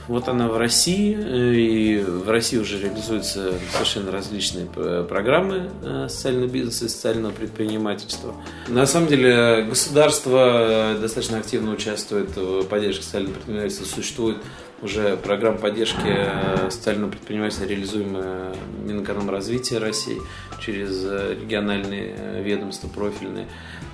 вот 0.08 0.28
она 0.28 0.48
в 0.48 0.56
России, 0.56 1.14
э, 1.14 1.54
и 1.56 1.98
в 2.00 2.30
России 2.30 2.56
уже 2.56 2.80
реализуются 2.80 3.52
совершенно 3.70 4.10
различные 4.10 4.64
программы 4.64 5.68
социального 6.08 6.48
бизнеса 6.48 6.86
и 6.86 6.88
социального 6.88 7.32
предпринимательства. 7.32 8.34
На 8.68 8.86
самом 8.86 9.08
деле, 9.08 9.66
государство 9.68 10.96
достаточно 10.98 11.36
активно 11.36 11.72
участвует 11.72 12.34
в 12.34 12.64
поддержке 12.64 13.02
социального 13.02 13.34
предпринимательства. 13.34 13.84
Существует 13.84 14.38
уже 14.85 15.17
программа 15.17 15.57
поддержки 15.57 16.05
э, 16.07 16.69
социального 16.71 17.11
предпринимательства, 17.11 17.64
реализуемая 17.64 18.55
Минэкономразвития 18.85 19.81
России 19.81 20.21
через 20.61 21.03
э, 21.05 21.37
региональные 21.41 22.14
э, 22.17 22.43
ведомства 22.43 22.88
профильные. 22.88 23.49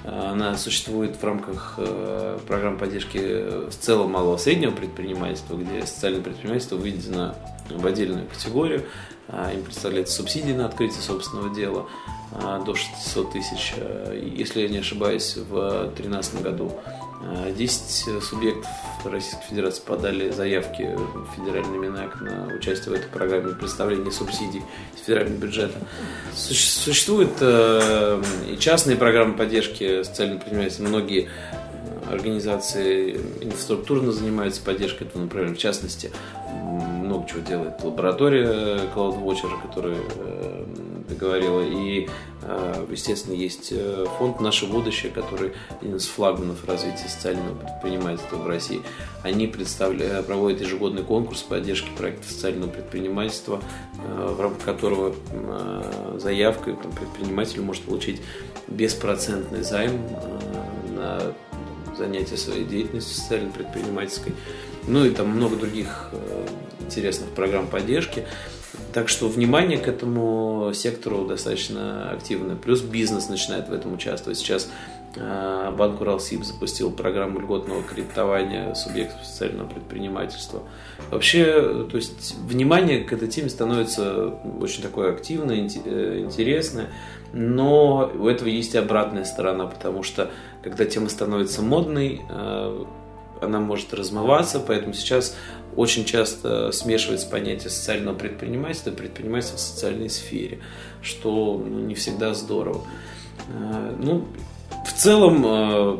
Она 0.04 0.56
существует 0.56 1.14
в 1.16 1.22
рамках 1.22 1.78
программы 2.48 2.78
поддержки 2.78 3.18
в 3.68 3.74
целом 3.78 4.12
малого 4.12 4.38
среднего 4.38 4.70
предпринимательства, 4.70 5.56
где 5.56 5.86
социальное 5.86 6.22
предпринимательство 6.22 6.76
выведено 6.76 7.34
в 7.68 7.86
отдельную 7.86 8.26
категорию. 8.26 8.86
Им 9.28 9.62
представляется 9.62 10.14
субсидии 10.16 10.52
на 10.52 10.64
открытие 10.64 11.02
собственного 11.02 11.54
дела 11.54 11.86
до 12.64 12.74
600 12.74 13.32
тысяч. 13.32 13.74
Если 14.36 14.62
я 14.62 14.68
не 14.68 14.78
ошибаюсь, 14.78 15.36
в 15.36 15.90
2013 15.94 16.42
году 16.42 16.72
10 17.56 18.08
э, 18.08 18.20
субъектов 18.20 18.70
Российской 19.04 19.44
Федерации 19.44 19.82
подали 19.82 20.30
заявки 20.30 20.88
в 20.96 21.36
федеральный 21.36 21.78
Минак 21.78 22.20
на 22.20 22.54
участие 22.54 22.94
в 22.94 22.98
этой 22.98 23.08
программе 23.08 23.54
представления 23.54 24.10
субсидий 24.10 24.62
из 24.94 25.02
федерального 25.02 25.38
бюджета. 25.38 25.78
Существуют 26.34 27.32
э, 27.40 28.22
и 28.50 28.56
частные 28.58 28.96
программы 28.96 29.34
поддержки 29.34 30.02
социального 30.02 30.38
предпринимательства. 30.38 30.84
Многие 30.84 31.28
организации 32.10 33.20
инфраструктурно 33.40 34.12
занимаются 34.12 34.62
поддержкой 34.62 35.04
этого 35.04 35.22
направления. 35.22 35.54
В 35.54 35.58
частности, 35.58 36.10
чего 37.30 37.40
делает 37.40 37.82
лаборатория 37.82 38.88
Cloud 38.94 39.22
Watcher, 39.22 39.50
которая 39.62 39.98
э, 40.16 40.64
говорила. 41.18 41.60
И, 41.60 42.08
э, 42.42 42.86
естественно, 42.90 43.34
есть 43.34 43.68
э, 43.72 44.06
фонд 44.18 44.40
«Наше 44.40 44.66
будущее», 44.66 45.12
который 45.12 45.52
один 45.80 45.96
из 45.96 46.06
флагманов 46.06 46.64
развития 46.66 47.08
социального 47.08 47.54
предпринимательства 47.54 48.36
в 48.36 48.46
России. 48.46 48.82
Они 49.22 49.46
проводят 49.46 50.60
ежегодный 50.60 51.02
конкурс 51.02 51.42
поддержки 51.42 51.90
проекта 51.96 52.28
социального 52.28 52.70
предпринимательства, 52.70 53.60
в 53.94 54.40
рамках 54.40 54.64
которого 54.64 55.14
заявкой 56.18 56.76
там, 56.76 56.90
предприниматель 56.92 57.60
может 57.60 57.82
получить 57.82 58.20
беспроцентный 58.68 59.62
займ 59.62 60.00
на 60.96 61.34
занятие 61.96 62.36
своей 62.36 62.64
деятельностью 62.64 63.14
социально-предпринимательской. 63.16 64.32
Ну 64.86 65.04
и 65.04 65.10
там 65.10 65.28
много 65.28 65.56
других 65.56 66.08
э, 66.12 66.46
интересных 66.90 67.30
программ 67.30 67.68
поддержки. 67.68 68.24
Так 68.92 69.08
что 69.08 69.28
внимание 69.28 69.78
к 69.78 69.86
этому 69.86 70.72
сектору 70.74 71.24
достаточно 71.24 72.10
активное. 72.10 72.56
Плюс 72.56 72.80
бизнес 72.80 73.28
начинает 73.28 73.68
в 73.68 73.72
этом 73.72 73.94
участвовать. 73.94 74.38
Сейчас 74.38 74.68
э, 75.14 75.72
Банк 75.76 76.00
Уралсиб 76.00 76.44
запустил 76.44 76.90
программу 76.90 77.38
льготного 77.38 77.82
кредитования 77.82 78.74
субъектов 78.74 79.24
социального 79.24 79.68
предпринимательства. 79.68 80.62
Вообще, 81.10 81.86
то 81.90 81.96
есть 81.96 82.34
внимание 82.48 83.04
к 83.04 83.12
этой 83.12 83.28
теме 83.28 83.48
становится 83.48 84.28
очень 84.60 84.82
такое 84.82 85.12
активное, 85.12 85.68
э, 85.84 86.20
интересное, 86.24 86.88
но 87.32 88.10
у 88.12 88.26
этого 88.26 88.48
есть 88.48 88.74
и 88.74 88.78
обратная 88.78 89.24
сторона, 89.24 89.66
потому 89.66 90.02
что 90.02 90.30
когда 90.62 90.84
тема 90.84 91.08
становится 91.08 91.62
модной, 91.62 92.22
она 93.40 93.60
может 93.60 93.92
размываться, 93.94 94.60
поэтому 94.60 94.94
сейчас 94.94 95.36
очень 95.76 96.04
часто 96.04 96.72
смешивается 96.72 97.28
понятие 97.28 97.70
социального 97.70 98.14
предпринимательства 98.14 98.90
и 98.90 98.94
предпринимательства 98.94 99.56
в 99.56 99.60
социальной 99.60 100.10
сфере, 100.10 100.60
что 101.02 101.62
ну, 101.64 101.80
не 101.80 101.94
всегда 101.94 102.34
здорово. 102.34 102.82
Э, 103.48 103.94
ну, 103.98 104.26
в 104.86 104.92
целом, 104.92 105.44
э, 105.46 105.98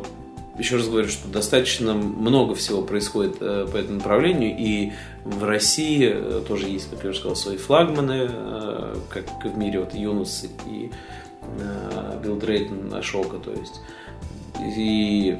еще 0.59 0.75
раз 0.75 0.87
говорю, 0.87 1.07
что 1.07 1.27
достаточно 1.29 1.93
много 1.93 2.55
всего 2.55 2.81
происходит 2.81 3.37
э, 3.39 3.67
по 3.71 3.77
этому 3.77 3.97
направлению, 3.97 4.55
и 4.57 4.91
в 5.23 5.43
России 5.43 6.15
тоже 6.47 6.67
есть, 6.67 6.89
как 6.89 7.03
я 7.03 7.11
уже 7.11 7.19
сказал, 7.19 7.35
свои 7.35 7.57
флагманы, 7.57 8.29
как 9.09 9.45
в 9.45 9.57
мире 9.57 9.79
вот 9.79 9.93
Юнус 9.93 10.45
и 10.65 10.91
Билл 12.23 12.37
Дрейтон 12.37 12.91
Ашока, 12.93 13.37
то 13.37 13.51
есть 13.51 13.81
и 14.59 15.37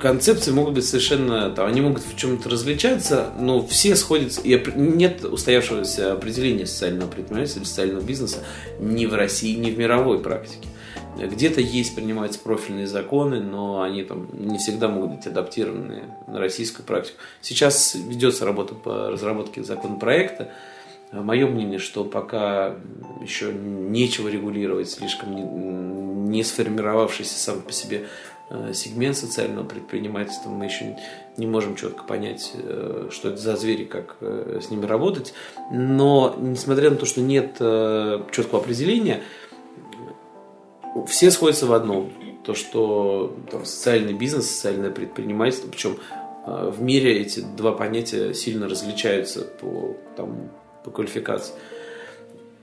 концепции 0.00 0.50
могут 0.50 0.74
быть 0.74 0.86
совершенно, 0.86 1.50
там, 1.50 1.66
они 1.66 1.80
могут 1.80 2.02
в 2.02 2.16
чем-то 2.16 2.48
различаться, 2.48 3.32
но 3.38 3.66
все 3.66 3.96
сходятся, 3.96 4.40
и 4.42 4.60
нет 4.76 5.24
устоявшегося 5.24 6.12
определения 6.12 6.66
социального 6.66 7.08
предпринимательства, 7.08 7.64
социального 7.64 8.02
бизнеса 8.02 8.44
ни 8.80 9.06
в 9.06 9.14
России, 9.14 9.56
ни 9.56 9.70
в 9.70 9.78
мировой 9.78 10.20
практике. 10.20 10.68
Где-то 11.16 11.60
есть, 11.60 11.94
принимаются 11.94 12.40
профильные 12.40 12.86
законы, 12.86 13.40
но 13.40 13.82
они 13.82 14.02
там 14.02 14.28
не 14.32 14.58
всегда 14.58 14.88
могут 14.88 15.16
быть 15.16 15.26
адаптированы 15.26 16.02
на 16.26 16.40
российскую 16.40 16.84
практику. 16.84 17.18
Сейчас 17.40 17.94
ведется 17.94 18.44
работа 18.44 18.74
по 18.74 19.10
разработке 19.10 19.62
законопроекта. 19.62 20.50
Мое 21.12 21.46
мнение, 21.46 21.78
что 21.78 22.04
пока 22.04 22.74
еще 23.22 23.52
нечего 23.52 24.26
регулировать 24.26 24.90
слишком 24.90 26.28
не 26.28 26.42
сформировавшийся 26.42 27.38
сам 27.38 27.60
по 27.60 27.70
себе 27.70 28.06
сегмент 28.72 29.16
социального 29.16 29.64
предпринимательства, 29.64 30.50
мы 30.50 30.66
еще 30.66 30.96
не 31.36 31.46
можем 31.46 31.76
четко 31.76 32.04
понять, 32.04 32.52
э, 32.54 33.08
что 33.10 33.30
это 33.30 33.38
за 33.38 33.56
звери, 33.56 33.84
как 33.84 34.16
э, 34.20 34.60
с 34.62 34.70
ними 34.70 34.84
работать. 34.84 35.34
Но, 35.70 36.36
несмотря 36.38 36.90
на 36.90 36.96
то, 36.96 37.06
что 37.06 37.20
нет 37.20 37.54
четкого 38.32 38.60
определения, 38.60 39.22
все 41.06 41.30
сходятся 41.30 41.66
в 41.66 41.72
одном. 41.72 42.12
То, 42.44 42.54
что 42.54 43.34
там, 43.50 43.64
социальный 43.64 44.12
бизнес, 44.12 44.50
социальное 44.50 44.90
предпринимательство, 44.90 45.68
причем 45.68 45.96
в 46.46 46.82
мире 46.82 47.20
эти 47.22 47.40
два 47.40 47.72
понятия 47.72 48.34
сильно 48.34 48.68
различаются 48.68 49.40
по, 49.40 49.96
там, 50.14 50.50
по 50.84 50.90
квалификации. 50.90 51.54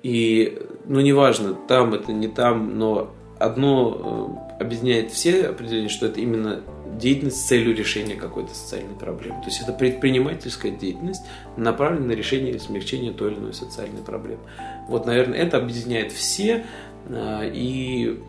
И, 0.03 0.61
ну, 0.85 0.99
неважно, 1.01 1.55
там 1.67 1.93
это 1.93 2.11
не 2.11 2.27
там, 2.27 2.77
но 2.77 3.11
одно 3.41 4.47
э, 4.59 4.63
объединяет 4.63 5.11
все 5.11 5.47
определения, 5.47 5.89
что 5.89 6.05
это 6.05 6.19
именно 6.19 6.61
деятельность 6.97 7.37
с 7.37 7.47
целью 7.47 7.75
решения 7.75 8.15
какой-то 8.15 8.53
социальной 8.53 8.95
проблемы. 8.95 9.41
То 9.41 9.47
есть 9.47 9.61
это 9.61 9.73
предпринимательская 9.73 10.71
деятельность, 10.71 11.23
направленная 11.57 12.09
на 12.09 12.11
решение 12.13 12.51
или 12.51 12.57
смягчение 12.57 13.13
той 13.13 13.31
или 13.31 13.39
иной 13.39 13.53
социальной 13.53 14.01
проблемы. 14.01 14.41
Вот, 14.87 15.05
наверное, 15.05 15.39
это 15.39 15.57
объединяет 15.57 16.11
все. 16.11 16.65
Э, 17.07 17.49
и 17.51 18.19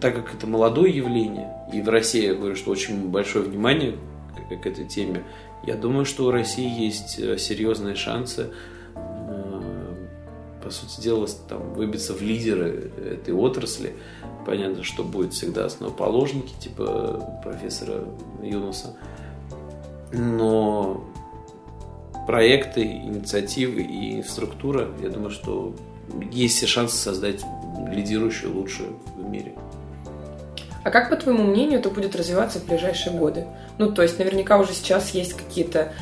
так 0.00 0.14
как 0.14 0.34
это 0.34 0.46
молодое 0.46 0.94
явление, 0.94 1.54
и 1.72 1.80
в 1.80 1.88
России, 1.88 2.26
я 2.26 2.34
говорю, 2.34 2.56
что 2.56 2.70
очень 2.70 3.08
большое 3.08 3.44
внимание 3.44 3.94
к, 4.48 4.66
этой 4.66 4.86
теме, 4.86 5.24
я 5.64 5.74
думаю, 5.74 6.04
что 6.04 6.26
у 6.26 6.30
России 6.30 6.68
есть 6.68 7.18
э, 7.18 7.38
серьезные 7.38 7.94
шансы 7.94 8.50
по 10.70 10.76
сути 10.76 11.00
дела, 11.00 11.26
там, 11.48 11.74
выбиться 11.74 12.14
в 12.14 12.22
лидеры 12.22 12.92
этой 12.96 13.34
отрасли. 13.34 13.96
Понятно, 14.46 14.84
что 14.84 15.02
будет 15.02 15.32
всегда 15.32 15.64
основоположники, 15.64 16.54
типа 16.60 17.40
профессора 17.42 18.04
Юнуса. 18.40 18.94
Но 20.12 21.04
проекты, 22.28 22.84
инициативы 22.84 23.82
и 23.82 24.22
структура, 24.22 24.90
я 25.02 25.08
думаю, 25.08 25.30
что 25.30 25.74
есть 26.30 26.58
все 26.58 26.68
шансы 26.68 26.96
создать 26.96 27.44
лидирующую, 27.90 28.54
лучшую 28.54 28.90
в 29.16 29.28
мире. 29.28 29.54
А 30.84 30.90
как, 30.90 31.10
по 31.10 31.16
твоему 31.16 31.42
мнению, 31.42 31.80
это 31.80 31.90
будет 31.90 32.14
развиваться 32.14 32.60
в 32.60 32.66
ближайшие 32.66 33.18
годы? 33.18 33.44
Ну, 33.78 33.90
то 33.90 34.02
есть, 34.02 34.20
наверняка 34.20 34.56
уже 34.58 34.72
сейчас 34.72 35.10
есть 35.10 35.32
какие-то 35.32 35.92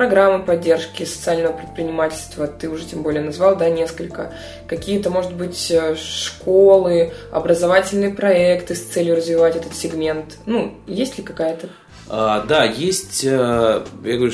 программы 0.00 0.42
поддержки 0.42 1.04
социального 1.04 1.52
предпринимательства, 1.52 2.46
ты 2.46 2.70
уже 2.70 2.86
тем 2.86 3.02
более 3.02 3.22
назвал, 3.22 3.54
да, 3.54 3.68
несколько, 3.68 4.32
какие-то, 4.66 5.10
может 5.10 5.34
быть, 5.34 5.70
э, 5.70 5.94
школы, 5.94 7.12
образовательные 7.30 8.08
проекты 8.08 8.74
с 8.74 8.80
целью 8.80 9.16
развивать 9.16 9.56
этот 9.56 9.76
сегмент. 9.76 10.38
Ну, 10.46 10.72
есть 10.86 11.18
ли 11.18 11.22
какая-то 11.22 11.68
А, 12.08 12.42
да, 12.48 12.64
есть, 12.64 13.24
я 13.24 13.84
говорю, 14.02 14.32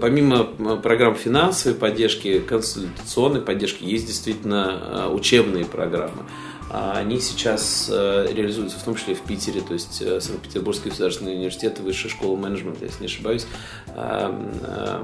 помимо 0.00 0.44
программ 0.76 1.16
финансовой 1.16 1.76
поддержки, 1.76 2.38
консультационной 2.38 3.40
поддержки, 3.40 3.82
есть 3.82 4.06
действительно 4.06 5.10
учебные 5.10 5.64
программы. 5.64 6.22
А 6.70 6.98
они 6.98 7.18
сейчас 7.18 7.88
э, 7.90 8.26
реализуются 8.30 8.78
в 8.78 8.82
том 8.82 8.94
числе 8.94 9.14
в 9.14 9.22
Питере, 9.22 9.62
то 9.62 9.72
есть 9.72 10.02
э, 10.02 10.20
Санкт-Петербургский 10.20 10.90
государственный 10.90 11.34
университет, 11.34 11.80
Высшая 11.80 12.10
школа 12.10 12.36
менеджмента, 12.36 12.84
если 12.84 13.00
не 13.00 13.06
ошибаюсь. 13.06 13.46
Э, 13.94 15.02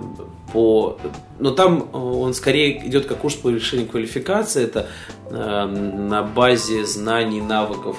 по... 0.52 0.98
Но 1.38 1.52
там 1.52 1.88
он 1.94 2.34
скорее 2.34 2.86
идет 2.86 3.06
как 3.06 3.18
курс 3.18 3.34
по 3.34 3.48
решению 3.48 3.88
квалификации, 3.88 4.64
это 4.64 4.88
на 5.30 6.22
базе 6.22 6.84
знаний, 6.84 7.40
навыков 7.40 7.96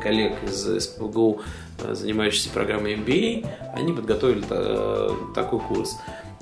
коллег 0.00 0.34
из 0.44 0.84
СПГУ, 0.84 1.40
занимающихся 1.92 2.50
программой 2.50 2.96
MBA, 2.96 3.46
они 3.74 3.92
подготовили 3.92 4.44
такой 5.32 5.60
курс. 5.60 5.96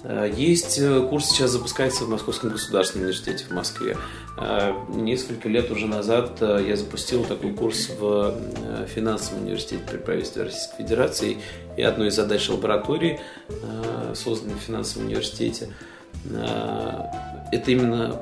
Э, 0.04 0.30
есть 0.34 0.78
э, 0.78 1.00
курс 1.08 1.30
сейчас 1.30 1.50
запускается 1.50 2.04
в 2.04 2.08
Московском 2.11 2.50
государственном 2.50 3.06
университете 3.06 3.46
в 3.46 3.50
Москве. 3.52 3.96
Э, 4.38 4.73
несколько 4.90 5.49
лет 5.49 5.70
уже 5.70 5.87
назад 5.87 6.40
я 6.40 6.76
запустил 6.76 7.25
такой 7.25 7.52
курс 7.52 7.90
в 7.99 8.34
финансовом 8.94 9.44
университете 9.44 9.82
при 9.90 9.96
правительстве 9.96 10.44
Российской 10.44 10.76
Федерации. 10.78 11.38
И 11.76 11.82
одной 11.82 12.08
из 12.08 12.14
задач 12.14 12.49
лаборатории, 12.49 13.20
созданной 14.14 14.54
в 14.54 14.58
финансовом 14.58 15.06
университете, 15.06 15.70
это 16.30 17.70
именно 17.70 18.20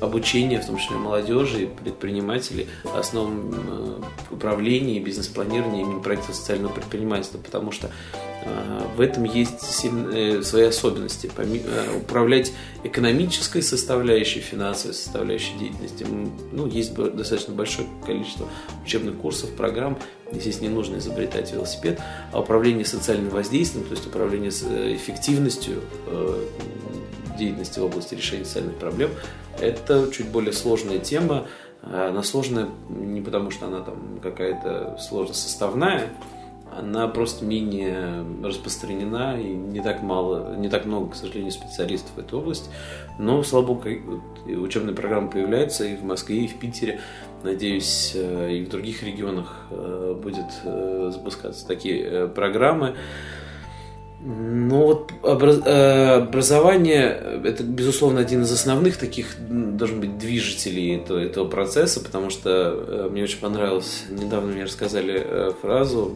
обучение, 0.00 0.60
в 0.60 0.66
том 0.66 0.76
числе 0.76 0.96
молодежи 0.96 1.64
и 1.64 1.66
предпринимателей, 1.66 2.68
основам 2.94 4.04
управления 4.30 4.98
и 4.98 5.00
бизнес-планирования 5.00 5.82
именно 5.82 6.00
проектов 6.00 6.36
социального 6.36 6.72
предпринимательства, 6.72 7.38
потому 7.38 7.72
что 7.72 7.90
в 8.96 9.00
этом 9.00 9.24
есть 9.24 9.60
сильные, 9.60 10.42
свои 10.42 10.64
особенности. 10.64 11.30
Э, 11.36 11.96
управлять 11.98 12.52
экономической 12.82 13.62
составляющей, 13.62 14.40
финансовой 14.40 14.94
составляющей 14.94 15.56
деятельности, 15.58 16.06
ну, 16.52 16.66
есть 16.66 16.94
достаточно 16.94 17.54
большое 17.54 17.86
количество 18.04 18.48
учебных 18.84 19.16
курсов, 19.18 19.50
программ. 19.50 19.98
Здесь 20.32 20.60
не 20.60 20.68
нужно 20.68 20.96
изобретать 20.96 21.52
велосипед. 21.52 22.00
А 22.32 22.40
управление 22.40 22.84
социальным 22.84 23.28
воздействием, 23.30 23.84
то 23.86 23.92
есть 23.92 24.06
управление 24.06 24.50
э, 24.50 24.94
эффективностью 24.94 25.82
э, 26.06 26.44
деятельности 27.38 27.78
в 27.78 27.84
области 27.84 28.14
решения 28.14 28.44
социальных 28.44 28.76
проблем, 28.76 29.10
это 29.60 30.10
чуть 30.10 30.28
более 30.28 30.52
сложная 30.52 30.98
тема. 30.98 31.46
Она 31.82 32.24
сложная 32.24 32.68
не 32.88 33.20
потому, 33.20 33.50
что 33.50 33.66
она 33.66 33.80
там 33.80 34.18
какая-то 34.20 34.98
сложно 34.98 35.34
составная, 35.34 36.08
она 36.78 37.08
просто 37.08 37.44
менее 37.44 38.24
распространена 38.42 39.40
и 39.40 39.54
не 39.54 39.80
так 39.80 40.02
мало, 40.02 40.54
не 40.56 40.68
так 40.68 40.84
много, 40.84 41.10
к 41.10 41.14
сожалению, 41.14 41.52
специалистов 41.52 42.12
в 42.16 42.18
этой 42.18 42.38
области. 42.38 42.70
Но, 43.18 43.42
слава 43.42 43.66
богу, 43.66 43.84
учебные 44.46 44.94
программы 44.94 45.30
появляются 45.30 45.84
и 45.84 45.96
в 45.96 46.04
Москве, 46.04 46.44
и 46.44 46.48
в 46.48 46.58
Питере. 46.58 47.00
Надеюсь, 47.42 48.12
э, 48.14 48.52
и 48.52 48.64
в 48.64 48.68
других 48.68 49.02
регионах 49.02 49.66
э, 49.70 50.18
будет 50.20 50.46
э, 50.64 51.10
запускаться 51.12 51.66
такие 51.66 52.28
программы. 52.28 52.96
Ну 54.28 54.86
вот 54.86 55.12
э, 55.22 56.14
образование 56.16 57.10
это 57.44 57.62
безусловно 57.62 58.18
один 58.18 58.42
из 58.42 58.50
основных 58.50 58.96
таких 58.96 59.36
должен 59.38 60.00
быть 60.00 60.18
движителей 60.18 60.96
этого, 60.96 61.20
этого 61.20 61.46
процесса, 61.46 62.00
потому 62.00 62.30
что 62.30 62.50
э, 62.50 63.08
мне 63.08 63.22
очень 63.22 63.38
понравилось 63.38 64.02
недавно 64.10 64.52
мне 64.52 64.64
рассказали 64.64 65.22
э, 65.24 65.52
фразу, 65.62 66.12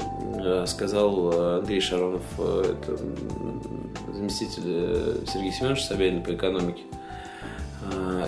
сказал 0.67 1.59
Андрей 1.61 1.81
Шаронов, 1.81 2.23
это 2.37 2.99
заместитель 4.13 5.25
Сергея 5.29 5.53
Семеновича 5.53 5.85
Собянина 5.85 6.25
по 6.25 6.35
экономике. 6.35 6.83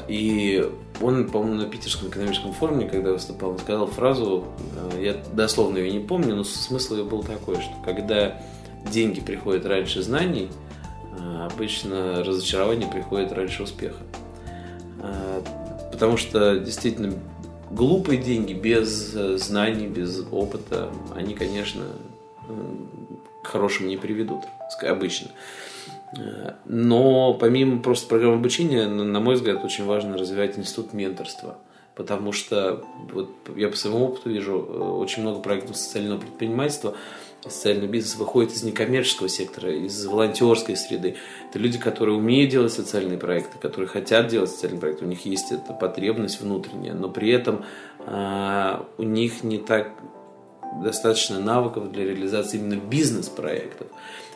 И 0.08 0.64
он, 1.00 1.28
по-моему, 1.28 1.54
на 1.56 1.66
Питерском 1.66 2.08
экономическом 2.08 2.52
форуме, 2.52 2.88
когда 2.88 3.12
выступал, 3.12 3.50
он 3.50 3.58
сказал 3.58 3.86
фразу, 3.86 4.44
я 5.00 5.16
дословно 5.32 5.78
ее 5.78 5.90
не 5.90 6.00
помню, 6.00 6.36
но 6.36 6.44
смысл 6.44 6.96
ее 6.96 7.04
был 7.04 7.22
такой, 7.22 7.56
что 7.56 7.72
когда 7.84 8.40
деньги 8.90 9.20
приходят 9.20 9.66
раньше 9.66 10.02
знаний, 10.02 10.48
а, 11.18 11.48
обычно 11.52 12.24
разочарование 12.24 12.88
приходит 12.88 13.32
раньше 13.32 13.62
успеха. 13.62 14.02
А, 15.00 15.42
потому 15.90 16.16
что 16.16 16.58
действительно 16.58 17.14
глупые 17.70 18.18
деньги 18.20 18.52
без 18.52 19.14
э, 19.14 19.38
знаний, 19.38 19.86
без 19.86 20.24
опыта, 20.30 20.90
они, 21.14 21.34
конечно, 21.34 21.84
к 23.42 23.46
хорошему 23.46 23.88
не 23.88 23.96
приведут, 23.96 24.44
обычно. 24.82 25.30
А, 26.18 26.56
но 26.64 27.34
помимо 27.34 27.80
просто 27.82 28.08
программы 28.08 28.36
обучения, 28.36 28.86
на 28.86 29.20
мой 29.20 29.34
взгляд, 29.34 29.64
очень 29.64 29.84
важно 29.84 30.16
развивать 30.16 30.58
институт 30.58 30.92
менторства. 30.92 31.58
Потому 31.94 32.32
что 32.32 32.82
вот 33.12 33.30
я 33.54 33.68
по 33.68 33.76
своему 33.76 34.06
опыту 34.06 34.30
вижу 34.30 34.52
э, 34.54 34.78
очень 34.78 35.22
много 35.22 35.40
проектов 35.40 35.76
социального 35.76 36.18
предпринимательства, 36.18 36.94
социальный 37.42 37.86
бизнес 37.86 38.16
выходит 38.16 38.52
из 38.52 38.62
некоммерческого 38.62 39.28
сектора, 39.28 39.72
из 39.72 40.04
волонтерской 40.06 40.76
среды. 40.76 41.16
Это 41.48 41.58
люди, 41.58 41.78
которые 41.78 42.16
умеют 42.16 42.50
делать 42.50 42.72
социальные 42.72 43.18
проекты, 43.18 43.58
которые 43.58 43.88
хотят 43.88 44.28
делать 44.28 44.50
социальные 44.50 44.80
проекты, 44.80 45.04
у 45.04 45.08
них 45.08 45.24
есть 45.26 45.52
эта 45.52 45.72
потребность 45.72 46.40
внутренняя, 46.40 46.94
но 46.94 47.08
при 47.08 47.30
этом 47.30 47.64
э, 48.06 48.76
у 48.98 49.02
них 49.02 49.42
не 49.42 49.58
так 49.58 49.92
достаточно 50.82 51.38
навыков 51.40 51.92
для 51.92 52.04
реализации 52.04 52.58
именно 52.58 52.80
бизнес-проектов. 52.80 53.88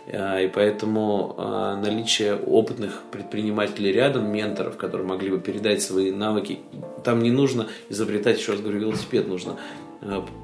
А, 0.09 0.41
и 0.41 0.49
поэтому 0.49 1.35
а, 1.37 1.77
наличие 1.77 2.37
опытных 2.37 3.03
предпринимателей 3.11 3.93
рядом, 3.93 4.31
менторов, 4.31 4.77
которые 4.77 5.07
могли 5.07 5.31
бы 5.31 5.41
передать 5.41 5.83
свои 5.83 6.13
навыки, 6.13 6.61
там 7.03 7.23
не 7.23 7.31
нужно 7.31 7.69
изобретать, 7.89 8.39
еще 8.39 8.53
раз 8.53 8.61
говорю, 8.61 8.81
велосипед, 8.81 9.27
нужно 9.27 9.57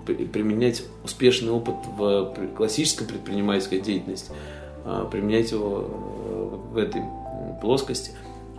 применять 0.06 0.84
успешный 1.04 1.50
опыт 1.50 1.74
в 1.96 2.34
классической 2.56 3.06
предпринимательской 3.06 3.80
деятельности, 3.80 4.32
а, 4.84 5.04
применять 5.04 5.52
его 5.52 5.88
э, 5.88 6.58
в 6.72 6.76
этой 6.76 7.02
плоскости. 7.60 8.12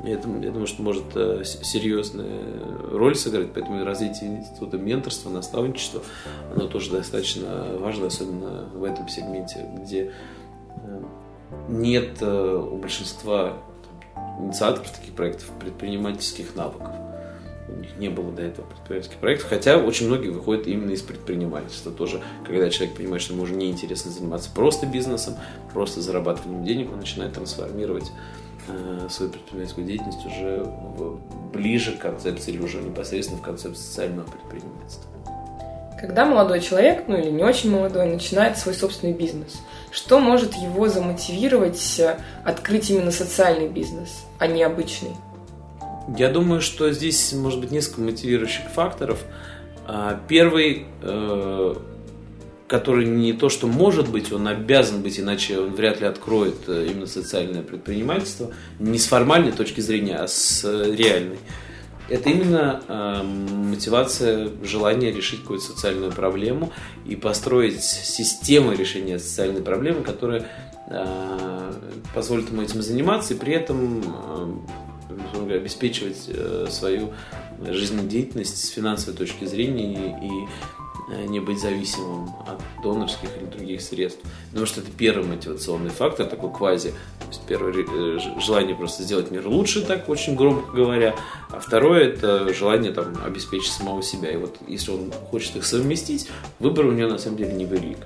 Я 0.04 0.18
думаю, 0.18 0.68
что 0.68 0.82
может 0.82 1.04
э, 1.16 1.44
серьезную 1.46 2.98
роль 2.98 3.16
сыграть, 3.16 3.54
поэтому 3.54 3.84
развитие 3.86 4.38
института 4.38 4.78
менторства, 4.78 5.30
наставничества, 5.30 6.02
оно 6.54 6.68
тоже 6.68 6.92
достаточно 6.92 7.78
важно, 7.80 8.08
особенно 8.08 8.70
в 8.74 8.84
этом 8.84 9.08
сегменте, 9.08 9.66
где 9.82 10.12
нет 11.70 12.22
у 12.22 12.78
большинства 12.78 13.58
инициаторов 14.40 14.90
таких 14.92 15.14
проектов 15.14 15.50
предпринимательских 15.60 16.56
навыков 16.56 16.90
у 17.68 17.80
них 17.80 17.98
не 17.98 18.10
было 18.10 18.32
до 18.32 18.42
этого 18.42 18.66
предпринимательских 18.66 19.18
проектов, 19.18 19.50
хотя 19.50 19.78
очень 19.78 20.08
многие 20.08 20.30
выходят 20.30 20.68
именно 20.68 20.92
из 20.92 21.02
предпринимательства 21.02 21.92
тоже, 21.92 22.22
когда 22.46 22.70
человек 22.70 22.96
понимает, 22.96 23.22
что 23.22 23.34
ему 23.34 23.44
уже 23.44 23.54
неинтересно 23.54 24.12
заниматься 24.12 24.50
просто 24.54 24.86
бизнесом, 24.86 25.36
просто 25.74 26.02
зарабатыванием 26.02 26.64
денег, 26.64 26.92
он 26.92 27.00
начинает 27.00 27.34
трансформировать 27.34 28.12
э, 28.68 29.08
свою 29.10 29.32
предпринимательскую 29.32 29.88
деятельность 29.88 30.26
уже 30.26 30.64
в, 30.64 31.20
ближе 31.52 31.94
к 31.94 32.00
концепции 32.00 32.54
или 32.54 32.62
уже 32.62 32.82
непосредственно 32.82 33.40
в 33.40 33.44
концепцию 33.44 33.84
социального 33.84 34.28
предпринимательства. 34.30 35.10
Когда 36.00 36.26
молодой 36.26 36.60
человек, 36.60 37.06
ну 37.08 37.18
или 37.18 37.30
не 37.30 37.44
очень 37.44 37.72
молодой, 37.72 38.08
начинает 38.08 38.58
свой 38.58 38.76
собственный 38.76 39.14
бизнес, 39.14 39.62
что 39.90 40.20
может 40.20 40.54
его 40.56 40.90
замотивировать 40.90 42.00
э, 42.00 42.18
открыть 42.44 42.90
именно 42.90 43.12
социальный 43.12 43.70
бизнес, 43.70 44.26
а 44.38 44.48
не 44.48 44.64
обычный? 44.64 45.16
Я 46.08 46.30
думаю, 46.30 46.62
что 46.62 46.92
здесь 46.92 47.32
может 47.34 47.62
быть 47.62 47.72
несколько 47.72 48.02
мотивирующих 48.02 48.70
факторов. 48.70 49.20
А, 49.86 50.20
первый, 50.28 50.86
э, 51.02 51.76
который 52.68 53.06
не 53.06 53.34
то, 53.34 53.50
что 53.50 53.68
может 53.68 54.10
быть, 54.10 54.32
он 54.32 54.48
обязан 54.48 55.02
быть, 55.02 55.20
иначе 55.20 55.60
он 55.60 55.74
вряд 55.74 56.02
ли 56.02 56.08
откроет 56.08 56.56
э, 56.68 56.88
именно 56.90 57.08
социальное 57.08 57.62
предпринимательство, 57.62 58.52
не 58.80 58.98
с 58.98 59.06
формальной 59.06 59.54
точки 59.54 59.80
зрения, 59.80 60.18
а 60.18 60.28
с 60.28 60.64
э, 60.66 60.94
реальной. 60.94 61.40
Это 62.10 62.30
именно 62.30 63.24
мотивация, 63.24 64.50
желание 64.62 65.10
решить 65.14 65.40
какую-то 65.40 65.64
социальную 65.64 66.12
проблему 66.12 66.74
и 67.06 67.16
построить 67.16 67.82
систему 67.82 68.74
решения 68.74 69.20
социальной 69.20 69.62
проблемы, 69.62 70.04
которая 70.04 70.46
позволит 72.14 72.50
ему 72.50 72.62
этим 72.62 72.82
заниматься 72.82 73.34
и 73.34 73.38
при 73.38 73.54
этом 73.54 74.68
говоря, 75.34 75.58
обеспечивать 75.58 76.26
э, 76.28 76.68
свою 76.70 77.14
жизнедеятельность 77.70 78.66
с 78.66 78.70
финансовой 78.70 79.18
точки 79.18 79.46
зрения 79.46 80.20
и 80.22 81.14
э, 81.14 81.26
не 81.26 81.40
быть 81.40 81.60
зависимым 81.60 82.30
от 82.48 82.62
донорских 82.82 83.30
или 83.40 83.46
других 83.46 83.82
средств. 83.82 84.22
Потому 84.50 84.66
что 84.66 84.82
это 84.82 84.90
первый 84.92 85.26
мотивационный 85.26 85.90
фактор, 85.90 86.26
такой 86.26 86.52
квази. 86.52 86.90
То 87.20 87.28
есть 87.28 87.42
первое 87.48 87.74
э, 87.74 88.20
желание 88.40 88.76
просто 88.76 89.04
сделать 89.04 89.32
мир 89.32 89.48
лучше, 89.48 89.82
так 89.86 90.10
очень 90.10 90.36
громко 90.36 90.72
говоря. 90.72 91.16
А 91.50 91.60
второе 91.60 92.10
это 92.10 92.54
желание 92.54 92.92
там, 92.92 93.14
обеспечить 93.26 93.72
самого 93.72 94.02
себя. 94.02 94.32
И 94.32 94.38
вот 94.38 94.58
если 94.68 94.92
он 94.92 95.12
хочет 95.32 95.56
их 95.56 95.66
совместить, 95.66 96.30
выбор 96.60 96.86
у 96.86 96.92
него 96.92 97.10
на 97.10 97.18
самом 97.18 97.38
деле 97.38 97.54
невелик. 97.54 98.00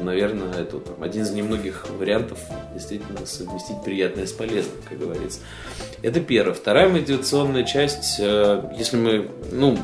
Наверное, 0.00 0.52
это 0.52 0.78
там, 0.80 1.02
один 1.02 1.22
из 1.22 1.30
немногих 1.30 1.86
вариантов 1.90 2.38
действительно 2.72 3.24
совместить 3.26 3.82
приятное 3.84 4.26
с 4.26 4.32
полезным, 4.32 4.76
как 4.88 4.98
говорится. 4.98 5.40
Это 6.02 6.20
первое. 6.20 6.54
Вторая 6.54 6.88
мотивационная 6.88 7.64
часть, 7.64 8.18
э, 8.20 8.62
если 8.76 8.96
мы, 8.96 9.30
ну, 9.50 9.78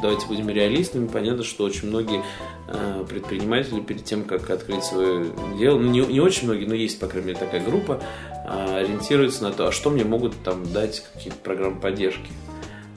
давайте 0.00 0.26
будем 0.26 0.48
реалистами, 0.48 1.08
понятно, 1.08 1.42
что 1.42 1.64
очень 1.64 1.88
многие 1.88 2.22
э, 2.68 3.04
предприниматели 3.08 3.80
перед 3.80 4.04
тем, 4.04 4.24
как 4.24 4.48
открыть 4.50 4.84
свое 4.84 5.26
дело, 5.58 5.78
ну, 5.78 5.90
не, 5.90 6.00
не 6.00 6.20
очень 6.20 6.44
многие, 6.46 6.66
но 6.66 6.74
есть, 6.74 6.98
по 6.98 7.06
крайней 7.06 7.28
мере, 7.28 7.38
такая 7.38 7.64
группа, 7.64 8.02
э, 8.46 8.78
ориентируются 8.78 9.42
на 9.42 9.52
то, 9.52 9.68
а 9.68 9.72
что 9.72 9.90
мне 9.90 10.04
могут 10.04 10.34
там 10.44 10.72
дать 10.72 11.04
какие-то 11.14 11.38
программы 11.38 11.80
поддержки. 11.80 12.28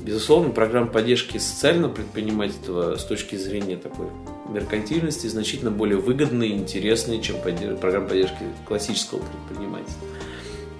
Безусловно, 0.01 0.51
программа 0.51 0.87
поддержки 0.87 1.37
социального 1.37 1.91
предпринимательства 1.91 2.95
с 2.95 3.03
точки 3.03 3.35
зрения 3.35 3.75
такой 3.75 4.07
меркантильности 4.47 5.27
значительно 5.27 5.71
более 5.71 5.97
выгодные 5.97 6.51
и 6.51 6.57
интересные, 6.57 7.21
чем 7.21 7.35
программа 7.79 8.07
поддержки 8.07 8.43
классического 8.65 9.19
предпринимательства. 9.19 10.07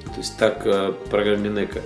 То 0.06 0.18
есть 0.18 0.38
так 0.38 0.66
э, 0.66 0.94
программа 1.10 1.38
Минека 1.50 1.82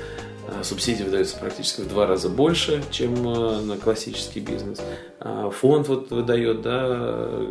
э, 0.47 0.63
субсидии 0.63 1.03
выдаются 1.03 1.37
практически 1.37 1.81
в 1.81 1.89
два 1.89 2.07
раза 2.07 2.29
больше, 2.29 2.83
чем 2.89 3.15
э, 3.27 3.61
на 3.61 3.77
классический 3.77 4.39
бизнес. 4.39 4.81
А 5.19 5.49
фонд 5.49 5.87
вот 5.87 6.11
выдает, 6.11 6.61
да, 6.61 7.41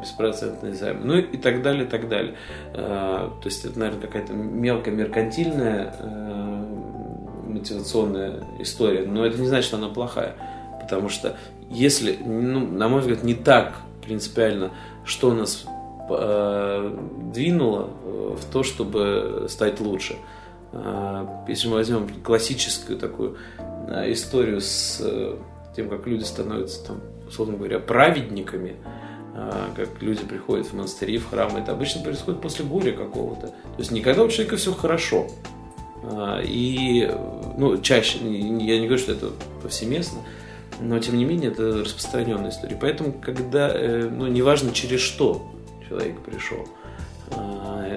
беспроцентный 0.00 0.74
займ, 0.74 1.00
ну 1.04 1.18
и 1.18 1.36
так 1.36 1.62
далее, 1.62 1.84
и 1.84 1.88
так 1.88 2.08
далее. 2.08 2.36
То 2.72 3.42
есть 3.44 3.64
это, 3.64 3.78
наверное, 3.78 4.02
какая-то 4.02 4.32
мелкая 4.32 4.94
меркантильная 4.94 5.94
мотивационная 7.58 8.44
история, 8.60 9.06
но 9.06 9.24
это 9.24 9.38
не 9.38 9.46
значит, 9.46 9.66
что 9.66 9.76
она 9.76 9.88
плохая. 9.88 10.34
Потому 10.80 11.08
что 11.08 11.36
если, 11.70 12.18
ну, 12.24 12.66
на 12.66 12.88
мой 12.88 13.00
взгляд, 13.00 13.22
не 13.22 13.34
так 13.34 13.74
принципиально, 14.02 14.70
что 15.04 15.32
нас 15.34 15.66
э, 16.10 16.98
двинуло 17.32 17.90
э, 18.04 18.36
в 18.40 18.44
то, 18.52 18.62
чтобы 18.62 19.46
стать 19.48 19.80
лучше. 19.80 20.16
Э, 20.72 21.26
если 21.46 21.68
мы 21.68 21.74
возьмем 21.74 22.08
классическую 22.22 22.98
такую 22.98 23.36
э, 23.58 24.12
историю 24.12 24.60
с 24.60 25.02
тем, 25.76 25.88
как 25.88 26.06
люди 26.06 26.24
становятся, 26.24 26.86
там, 26.86 27.00
условно 27.28 27.56
говоря, 27.56 27.78
праведниками, 27.78 28.76
как 29.76 30.02
люди 30.02 30.24
приходят 30.24 30.66
в 30.66 30.72
монастыри, 30.72 31.18
в 31.18 31.30
храмы, 31.30 31.60
это 31.60 31.70
обычно 31.70 32.02
происходит 32.02 32.40
после 32.40 32.64
горя 32.64 32.90
какого-то. 32.90 33.46
То 33.46 33.78
есть 33.78 33.92
никогда 33.92 34.24
у 34.24 34.28
человека 34.28 34.56
все 34.56 34.72
хорошо. 34.72 35.28
А, 36.10 36.40
и, 36.42 37.10
ну, 37.56 37.78
чаще, 37.78 38.18
я 38.20 38.78
не 38.80 38.86
говорю, 38.86 38.98
что 38.98 39.12
это 39.12 39.30
повсеместно, 39.62 40.20
но, 40.80 40.98
тем 41.00 41.16
не 41.16 41.24
менее, 41.24 41.50
это 41.50 41.80
распространенная 41.84 42.50
история. 42.50 42.78
Поэтому, 42.80 43.12
когда, 43.12 43.70
э, 43.74 44.08
ну, 44.08 44.26
неважно, 44.26 44.72
через 44.72 45.00
что 45.00 45.50
человек 45.88 46.20
пришел 46.20 46.66
а, 47.32 47.96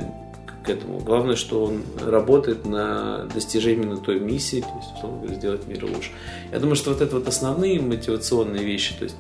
к 0.65 0.69
этому, 0.69 1.00
главное, 1.00 1.36
что 1.36 1.63
он 1.63 1.84
работает 2.06 2.65
на 2.65 3.26
достижение 3.34 3.84
именно 3.84 3.97
той 3.97 4.19
миссии, 4.19 4.62
то 4.62 4.76
есть, 4.78 4.95
условно 4.95 5.19
говоря, 5.19 5.36
сделать 5.36 5.67
мир 5.67 5.86
лучше. 5.86 6.12
Я 6.52 6.60
думаю, 6.60 6.76
что 6.76 6.91
вот 6.91 7.02
это 7.02 7.15
вот 7.15 7.28
основные 7.28 7.80
мотивационные 7.80 8.63
вещи, 8.63 8.95
то 8.97 9.04
есть, 9.06 9.17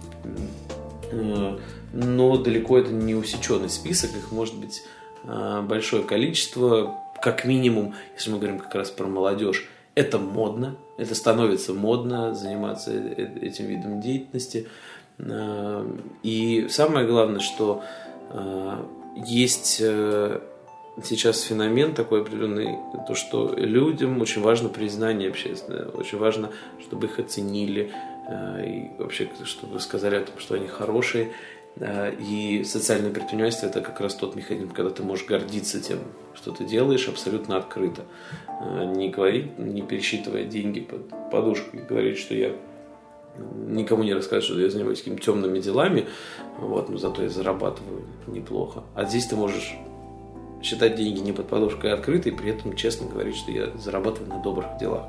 э, 1.11 1.57
но 1.93 2.37
далеко 2.37 2.77
это 2.77 2.91
не 2.91 3.15
усеченный 3.15 3.69
список, 3.69 4.11
их 4.15 4.31
может 4.31 4.55
быть 4.55 4.81
а, 5.23 5.61
большое 5.61 6.03
количество, 6.03 6.97
как 7.21 7.45
минимум, 7.45 7.93
если 8.15 8.31
мы 8.31 8.37
говорим 8.37 8.59
как 8.59 8.73
раз 8.75 8.89
про 8.89 9.05
молодежь, 9.05 9.67
это 9.95 10.17
модно, 10.17 10.75
это 10.97 11.15
становится 11.15 11.73
модно 11.73 12.33
заниматься 12.33 12.91
э, 12.91 13.13
э, 13.17 13.45
этим 13.45 13.65
видом 13.65 14.01
деятельности. 14.01 14.67
Э, 15.19 15.85
и 16.23 16.67
самое 16.69 17.05
главное, 17.07 17.39
что 17.39 17.83
есть 19.25 19.83
сейчас 21.03 21.41
феномен 21.41 21.93
такой 21.93 22.21
определенный, 22.21 22.77
то, 23.05 23.13
что 23.13 23.53
людям 23.57 24.21
очень 24.21 24.41
важно 24.41 24.69
признание 24.69 25.29
общественное, 25.29 25.87
очень 25.87 26.17
важно, 26.17 26.49
чтобы 26.79 27.07
их 27.07 27.19
оценили, 27.19 27.91
и 28.29 28.91
вообще, 28.97 29.27
чтобы 29.43 29.81
сказали 29.81 30.15
о 30.15 30.21
том, 30.21 30.39
что 30.39 30.55
они 30.55 30.67
хорошие. 30.67 31.33
И 31.79 32.63
социальное 32.65 33.11
предпринимательство 33.11 33.67
это 33.67 33.81
как 33.81 33.99
раз 34.01 34.13
тот 34.13 34.35
механизм, 34.35 34.71
когда 34.71 34.91
ты 34.91 35.03
можешь 35.03 35.25
гордиться 35.25 35.81
тем, 35.81 35.99
что 36.33 36.51
ты 36.51 36.65
делаешь 36.65 37.07
абсолютно 37.07 37.57
открыто. 37.57 38.03
А, 38.47 38.85
не 38.85 39.09
говорить, 39.09 39.57
не 39.57 39.81
пересчитывая 39.81 40.43
деньги 40.43 40.81
под 40.81 41.09
подушку 41.31 41.77
и 41.77 41.79
говорить, 41.79 42.19
что 42.19 42.35
я 42.35 42.55
никому 43.37 44.03
не 44.03 44.13
рассказываю, 44.13 44.43
что 44.43 44.61
я 44.61 44.69
занимаюсь 44.69 44.99
какими-то 44.99 45.23
темными 45.23 45.59
делами, 45.59 46.07
вот, 46.59 46.89
но 46.89 46.97
зато 46.97 47.23
я 47.23 47.29
зарабатываю 47.29 48.05
неплохо. 48.27 48.83
А 48.93 49.05
здесь 49.05 49.27
ты 49.27 49.35
можешь 49.35 49.75
считать 50.61 50.95
деньги 50.95 51.19
не 51.19 51.31
под 51.31 51.47
подушкой, 51.47 51.91
а 51.91 51.95
открыто, 51.95 52.29
и 52.29 52.31
при 52.31 52.51
этом 52.51 52.75
честно 52.75 53.07
говорить, 53.09 53.35
что 53.35 53.51
я 53.51 53.71
зарабатываю 53.77 54.29
на 54.29 54.43
добрых 54.43 54.77
делах. 54.79 55.05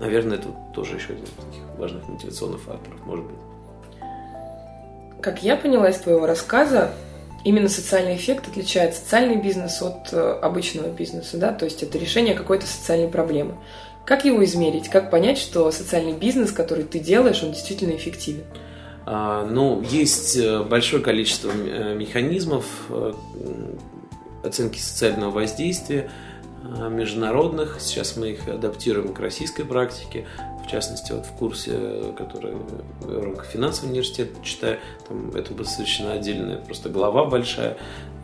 Наверное, 0.00 0.38
это 0.38 0.48
тоже 0.74 0.96
еще 0.96 1.12
один 1.12 1.24
из 1.24 1.30
таких 1.30 1.78
важных 1.78 2.08
мотивационных 2.08 2.60
факторов, 2.60 3.04
может 3.04 3.24
быть. 3.26 3.53
Как 5.24 5.42
я 5.42 5.56
поняла 5.56 5.88
из 5.88 5.96
твоего 5.96 6.26
рассказа, 6.26 6.90
именно 7.44 7.70
социальный 7.70 8.14
эффект 8.14 8.46
отличает 8.46 8.94
социальный 8.94 9.36
бизнес 9.36 9.80
от 9.80 10.12
э, 10.12 10.38
обычного 10.42 10.88
бизнеса, 10.88 11.38
да, 11.38 11.50
то 11.50 11.64
есть 11.64 11.82
это 11.82 11.96
решение 11.96 12.34
какой-то 12.34 12.66
социальной 12.66 13.08
проблемы. 13.08 13.54
Как 14.04 14.26
его 14.26 14.44
измерить? 14.44 14.90
Как 14.90 15.10
понять, 15.10 15.38
что 15.38 15.70
социальный 15.70 16.12
бизнес, 16.12 16.52
который 16.52 16.84
ты 16.84 16.98
делаешь, 16.98 17.42
он 17.42 17.52
действительно 17.52 17.96
эффективен? 17.96 18.44
А, 19.06 19.46
ну, 19.46 19.80
есть 19.80 20.36
э, 20.36 20.62
большое 20.62 21.02
количество 21.02 21.50
э, 21.50 21.94
механизмов 21.94 22.66
оценки 24.44 24.78
социального 24.78 25.30
воздействия 25.30 26.10
международных. 26.90 27.78
Сейчас 27.80 28.18
мы 28.18 28.32
их 28.32 28.46
адаптируем 28.46 29.14
к 29.14 29.20
российской 29.20 29.62
практике 29.62 30.26
в 30.64 30.70
частности, 30.70 31.12
вот 31.12 31.26
в 31.26 31.32
курсе, 31.32 32.12
который 32.16 32.54
в 33.00 33.22
рамках 33.22 33.46
финансового 33.46 33.90
университета 33.90 34.42
читаю, 34.42 34.78
там 35.08 35.30
это 35.30 35.52
посвящена 35.52 36.12
отдельная 36.12 36.56
просто 36.58 36.88
глава 36.88 37.26
большая, 37.26 37.76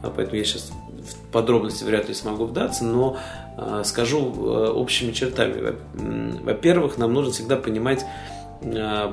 а 0.03 0.11
поэтому 0.11 0.39
я 0.39 0.45
сейчас 0.45 0.73
в 1.01 1.33
подробности 1.33 1.85
вряд 1.85 2.09
ли 2.09 2.15
смогу 2.15 2.45
вдаться, 2.45 2.85
но 2.85 3.19
э, 3.57 3.83
скажу 3.85 4.21
э, 4.21 4.69
общими 4.71 5.13
чертами. 5.13 5.75
Во-первых, 6.43 6.99
нам 6.99 7.13
нужно 7.13 7.33
всегда 7.33 7.57
понимать 7.57 8.05
э, 8.63 9.13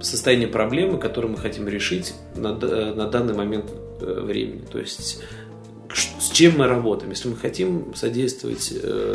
состояние 0.00 0.48
проблемы, 0.48 0.98
которую 0.98 1.32
мы 1.32 1.38
хотим 1.38 1.68
решить 1.68 2.14
на, 2.34 2.54
данный 2.54 3.34
момент 3.34 3.70
времени. 4.00 4.64
То 4.70 4.78
есть 4.78 5.22
с 6.18 6.30
чем 6.30 6.58
мы 6.58 6.66
работаем. 6.66 7.10
Если 7.10 7.28
мы 7.28 7.36
хотим 7.36 7.94
содействовать, 7.94 8.72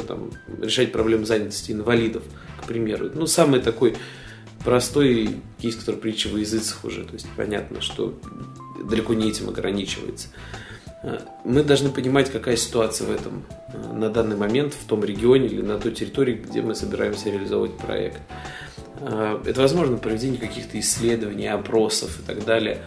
там, 0.08 0.32
решать 0.62 0.92
проблемы 0.92 1.26
занятости 1.26 1.72
инвалидов, 1.72 2.24
к 2.66 2.68
примеру. 2.68 3.12
Ну, 3.14 3.28
самый 3.28 3.60
такой 3.60 3.96
простой 4.64 5.38
кейс, 5.62 5.76
который 5.76 5.98
притча 5.98 6.28
во 6.28 6.40
языцах 6.40 6.84
уже. 6.84 7.04
То 7.04 7.14
есть 7.14 7.28
понятно, 7.38 7.82
что 7.82 8.20
далеко 8.84 9.14
не 9.14 9.30
этим 9.30 9.50
ограничивается. 9.50 10.30
Э, 11.04 11.20
мы 11.44 11.64
должны 11.64 11.90
понимать, 11.90 12.32
какая 12.32 12.58
ситуация 12.58 13.08
в 13.08 13.12
этом 13.12 13.44
э, 13.72 13.94
на 13.94 14.10
данный 14.10 14.36
момент 14.36 14.74
в 14.74 14.86
том 14.88 15.04
регионе 15.04 15.46
или 15.46 15.62
на 15.62 15.78
той 15.78 15.92
территории, 15.92 16.34
где 16.34 16.62
мы 16.62 16.74
собираемся 16.74 17.30
реализовывать 17.30 17.78
проект. 17.78 18.22
Э, 19.00 19.40
это 19.46 19.62
возможно 19.62 19.98
проведение 19.98 20.40
каких-то 20.40 20.80
исследований, 20.80 21.48
опросов 21.48 22.20
и 22.20 22.24
так 22.24 22.44
далее. 22.44 22.82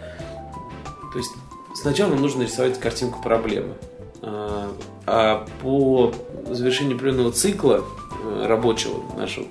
То 1.12 1.18
есть 1.18 1.30
сначала 1.74 2.10
нам 2.10 2.20
нужно 2.20 2.42
рисовать 2.42 2.78
картинку 2.78 3.22
проблемы. 3.22 3.74
А 4.20 5.46
по 5.62 6.12
завершении 6.50 6.94
определенного 6.94 7.32
цикла 7.32 7.84
рабочего 8.44 9.00
нашего 9.16 9.46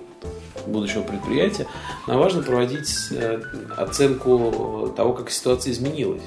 будущего 0.68 1.02
предприятия, 1.02 1.68
нам 2.08 2.20
важно 2.20 2.44
проводить 2.44 3.08
э, 3.12 3.42
оценку 3.76 4.94
того, 4.96 5.14
как 5.14 5.30
ситуация 5.30 5.72
изменилась. 5.72 6.24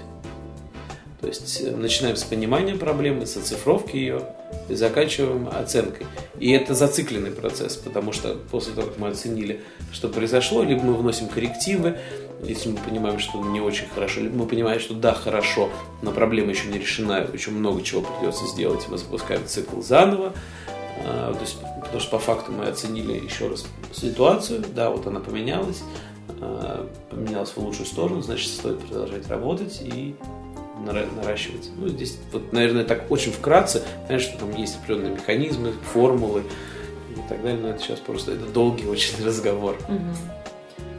То 1.21 1.29
есть 1.29 1.61
э, 1.63 1.77
начинаем 1.77 2.17
с 2.17 2.25
понимания 2.25 2.75
проблемы, 2.75 3.27
с 3.27 3.37
оцифровки 3.37 3.97
ее 3.97 4.23
и 4.69 4.75
заканчиваем 4.75 5.49
оценкой. 5.49 6.07
И 6.39 6.51
это 6.53 6.75
зацикленный 6.75 7.31
процесс, 7.31 7.77
потому 7.77 8.13
что 8.13 8.37
после 8.51 8.73
того, 8.73 8.89
как 8.89 8.99
мы 8.99 9.09
оценили, 9.09 9.61
что 9.93 10.09
произошло, 10.09 10.63
либо 10.63 10.83
мы 10.83 10.95
вносим 10.95 11.29
коррективы, 11.29 11.99
если 12.43 12.71
мы 12.71 12.79
понимаем, 12.79 13.19
что 13.19 13.43
не 13.43 13.61
очень 13.61 13.87
хорошо, 13.95 14.21
либо 14.21 14.35
мы 14.37 14.47
понимаем, 14.47 14.81
что 14.81 14.95
да, 14.95 15.13
хорошо, 15.13 15.69
но 16.01 16.11
проблема 16.11 16.51
еще 16.51 16.69
не 16.69 16.79
решена, 16.79 17.27
еще 17.33 17.51
много 17.51 17.83
чего 17.83 18.01
придется 18.01 18.47
сделать, 18.47 18.87
мы 18.89 18.97
запускаем 18.97 19.47
цикл 19.47 19.83
заново, 19.83 20.33
а, 21.05 21.35
то 21.35 21.41
есть, 21.41 21.59
потому 21.91 22.03
что 22.03 22.11
по 22.13 22.19
факту 22.21 22.53
мы 22.53 22.67
оценили 22.67 23.13
еще 23.15 23.49
раз 23.49 23.67
ситуацию, 23.93 24.65
да, 24.75 24.91
вот 24.91 25.09
она 25.09 25.19
поменялась, 25.19 25.83
а, 26.41 26.89
поменялась 27.11 27.51
в 27.51 27.59
лучшую 27.59 27.87
сторону, 27.87 28.23
значит, 28.23 28.49
стоит 28.49 28.79
продолжать 28.79 29.27
работать 29.27 29.83
и 29.83 30.15
наращивать. 30.85 31.69
Ну, 31.77 31.89
здесь, 31.89 32.17
вот, 32.33 32.53
наверное, 32.53 32.85
так 32.85 33.11
очень 33.11 33.33
вкратце, 33.33 33.83
конечно, 34.07 34.39
там 34.39 34.55
есть 34.55 34.77
определенные 34.77 35.13
механизмы, 35.15 35.73
формулы 35.93 36.45
и 37.11 37.29
так 37.29 37.43
далее, 37.43 37.61
но 37.61 37.69
это 37.71 37.83
сейчас 37.83 37.99
просто 37.99 38.33
это 38.33 38.47
долгий 38.47 38.87
очень 38.87 39.23
разговор. 39.25 39.77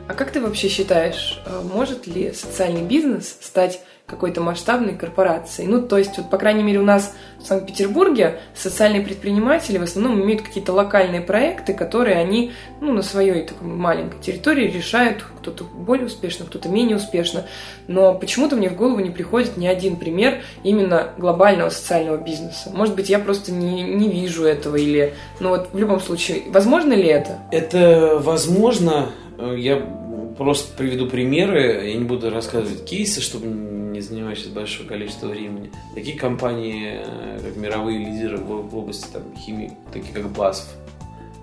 А 0.09 0.13
как 0.13 0.31
ты 0.31 0.41
вообще 0.41 0.67
считаешь, 0.67 1.41
а 1.45 1.61
может 1.61 2.05
ли 2.05 2.33
социальный 2.33 2.81
бизнес 2.81 3.37
стать 3.39 3.81
какой-то 4.11 4.41
масштабной 4.41 4.95
корпорацией. 4.95 5.67
Ну, 5.67 5.81
то 5.81 5.97
есть, 5.97 6.17
вот, 6.17 6.29
по 6.29 6.37
крайней 6.37 6.61
мере, 6.61 6.79
у 6.79 6.83
нас 6.83 7.15
в 7.39 7.47
Санкт-Петербурге 7.47 8.39
социальные 8.53 9.01
предприниматели 9.01 9.79
в 9.79 9.83
основном 9.83 10.21
имеют 10.21 10.43
какие-то 10.43 10.73
локальные 10.73 11.21
проекты, 11.21 11.73
которые 11.73 12.17
они 12.17 12.51
ну, 12.81 12.93
на 12.93 13.01
своей 13.01 13.43
такой 13.43 13.67
маленькой 13.67 14.21
территории 14.21 14.69
решают, 14.69 15.25
кто-то 15.39 15.63
более 15.63 16.05
успешно, 16.05 16.45
кто-то 16.45 16.69
менее 16.69 16.97
успешно. 16.97 17.45
Но 17.87 18.13
почему-то 18.13 18.55
мне 18.55 18.69
в 18.69 18.75
голову 18.75 18.99
не 18.99 19.09
приходит 19.09 19.57
ни 19.57 19.65
один 19.65 19.95
пример 19.95 20.41
именно 20.63 21.09
глобального 21.17 21.69
социального 21.69 22.17
бизнеса. 22.17 22.69
Может 22.71 22.95
быть, 22.95 23.09
я 23.09 23.17
просто 23.17 23.51
не, 23.51 23.81
не 23.81 24.09
вижу 24.09 24.43
этого 24.43 24.75
или... 24.75 25.15
Ну 25.39 25.49
вот 25.49 25.69
в 25.73 25.77
любом 25.77 25.99
случае, 25.99 26.43
возможно 26.49 26.93
ли 26.93 27.07
это? 27.07 27.39
Это 27.51 28.19
возможно. 28.21 29.09
Я 29.39 30.00
просто 30.43 30.75
приведу 30.75 31.07
примеры. 31.07 31.87
Я 31.89 31.95
не 31.95 32.03
буду 32.03 32.29
рассказывать 32.29 32.85
кейсы, 32.85 33.21
чтобы 33.21 33.47
не 33.47 34.01
занимать 34.01 34.37
сейчас 34.37 34.49
большое 34.49 34.87
количество 34.87 35.27
времени. 35.27 35.71
Такие 35.93 36.17
компании, 36.17 37.01
э, 37.05 37.39
как 37.43 37.55
мировые 37.55 37.99
лидеры 37.99 38.37
в 38.37 38.75
области 38.75 39.07
там, 39.11 39.23
химии, 39.35 39.73
такие 39.93 40.13
как 40.13 40.25
BASF, 40.25 40.63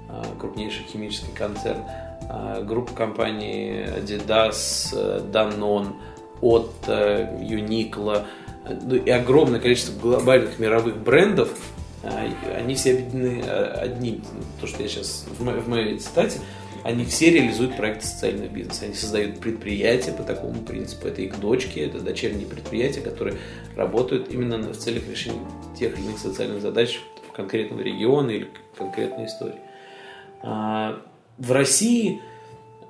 э, 0.08 0.22
крупнейший 0.40 0.84
химический 0.90 1.32
концерн, 1.34 1.82
э, 2.28 2.64
группа 2.64 2.92
компаний 2.94 3.84
Adidas, 3.98 4.92
Danone, 5.30 5.92
Otto, 6.40 7.40
Uniqlo, 7.40 8.24
и 9.04 9.10
огромное 9.10 9.60
количество 9.60 9.98
глобальных 9.98 10.58
мировых 10.58 10.98
брендов, 10.98 11.50
они 12.02 12.74
все 12.74 12.92
объединены 12.92 13.42
одним, 13.42 14.22
то, 14.60 14.66
что 14.66 14.82
я 14.82 14.88
сейчас 14.88 15.26
в 15.38 15.44
моей, 15.44 15.60
в 15.60 15.68
моей 15.68 15.98
цитате, 15.98 16.38
они 16.84 17.04
все 17.04 17.30
реализуют 17.30 17.76
проекты 17.76 18.06
социального 18.06 18.48
бизнеса. 18.48 18.84
Они 18.84 18.94
создают 18.94 19.40
предприятия 19.40 20.12
по 20.12 20.22
такому 20.22 20.60
принципу. 20.60 21.08
Это 21.08 21.22
их 21.22 21.38
дочки, 21.40 21.78
это 21.78 22.00
дочерние 22.00 22.46
предприятия, 22.46 23.00
которые 23.00 23.36
работают 23.76 24.32
именно 24.32 24.58
в 24.58 24.76
целях 24.76 25.08
решения 25.08 25.40
тех 25.78 25.98
или 25.98 26.04
иных 26.06 26.18
социальных 26.18 26.62
задач 26.62 27.00
в 27.28 27.32
конкретном 27.32 27.80
регионе 27.80 28.36
или 28.36 28.50
конкретной 28.76 29.26
истории. 29.26 29.60
А, 30.42 31.00
в 31.36 31.52
России 31.52 32.20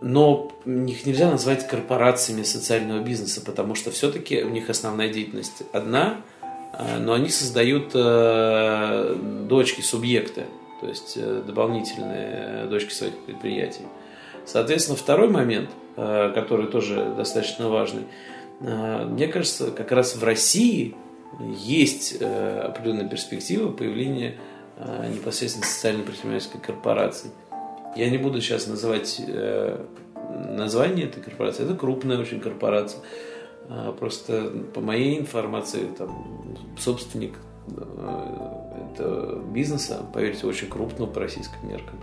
но 0.01 0.53
их 0.64 1.07
нельзя 1.07 1.31
назвать 1.31 1.66
корпорациями 1.66 2.44
социального 2.44 3.03
бизнеса, 3.03 3.40
потому 3.44 3.74
что 3.74 3.90
все-таки 3.90 4.42
у 4.42 4.48
них 4.48 4.70
основная 4.70 5.12
деятельность 5.12 5.64
одна, 5.72 6.20
а, 6.72 6.98
но 7.01 7.14
они 7.14 7.31
создают 7.31 7.90
э, 7.94 9.16
дочки, 9.48 9.81
субъекты 9.81 10.44
то 10.80 10.86
есть 10.86 11.14
э, 11.16 11.42
дополнительные 11.46 12.66
дочки 12.66 12.92
своих 12.92 13.16
предприятий. 13.24 13.84
Соответственно, 14.44 14.96
второй 14.96 15.28
момент, 15.28 15.70
э, 15.96 16.32
который 16.34 16.68
тоже 16.68 17.12
достаточно 17.16 17.68
важный, 17.68 18.04
э, 18.60 19.04
мне 19.04 19.28
кажется, 19.28 19.70
как 19.70 19.92
раз 19.92 20.16
в 20.16 20.24
России 20.24 20.94
есть 21.40 22.22
определенная 22.22 23.06
перспектива 23.06 23.70
появления 23.70 24.36
непосредственно 25.14 25.66
социальной 25.66 26.02
предпринимательской 26.02 26.58
корпорации. 26.58 27.30
Я 27.96 28.08
не 28.08 28.16
буду 28.16 28.40
сейчас 28.40 28.66
называть 28.66 29.20
название 30.26 31.04
этой 31.04 31.22
корпорации. 31.22 31.64
Это 31.64 31.74
крупная 31.74 32.18
очень 32.18 32.40
корпорация. 32.40 33.02
Просто 34.00 34.50
по 34.74 34.80
моей 34.80 35.18
информации, 35.18 35.86
там, 35.98 36.56
собственник 36.78 37.34
это 37.76 39.42
бизнеса, 39.52 40.04
поверьте, 40.12 40.46
очень 40.46 40.68
крупного 40.68 41.11
по 41.11 41.20
российским 41.20 41.68
меркам, 41.68 41.98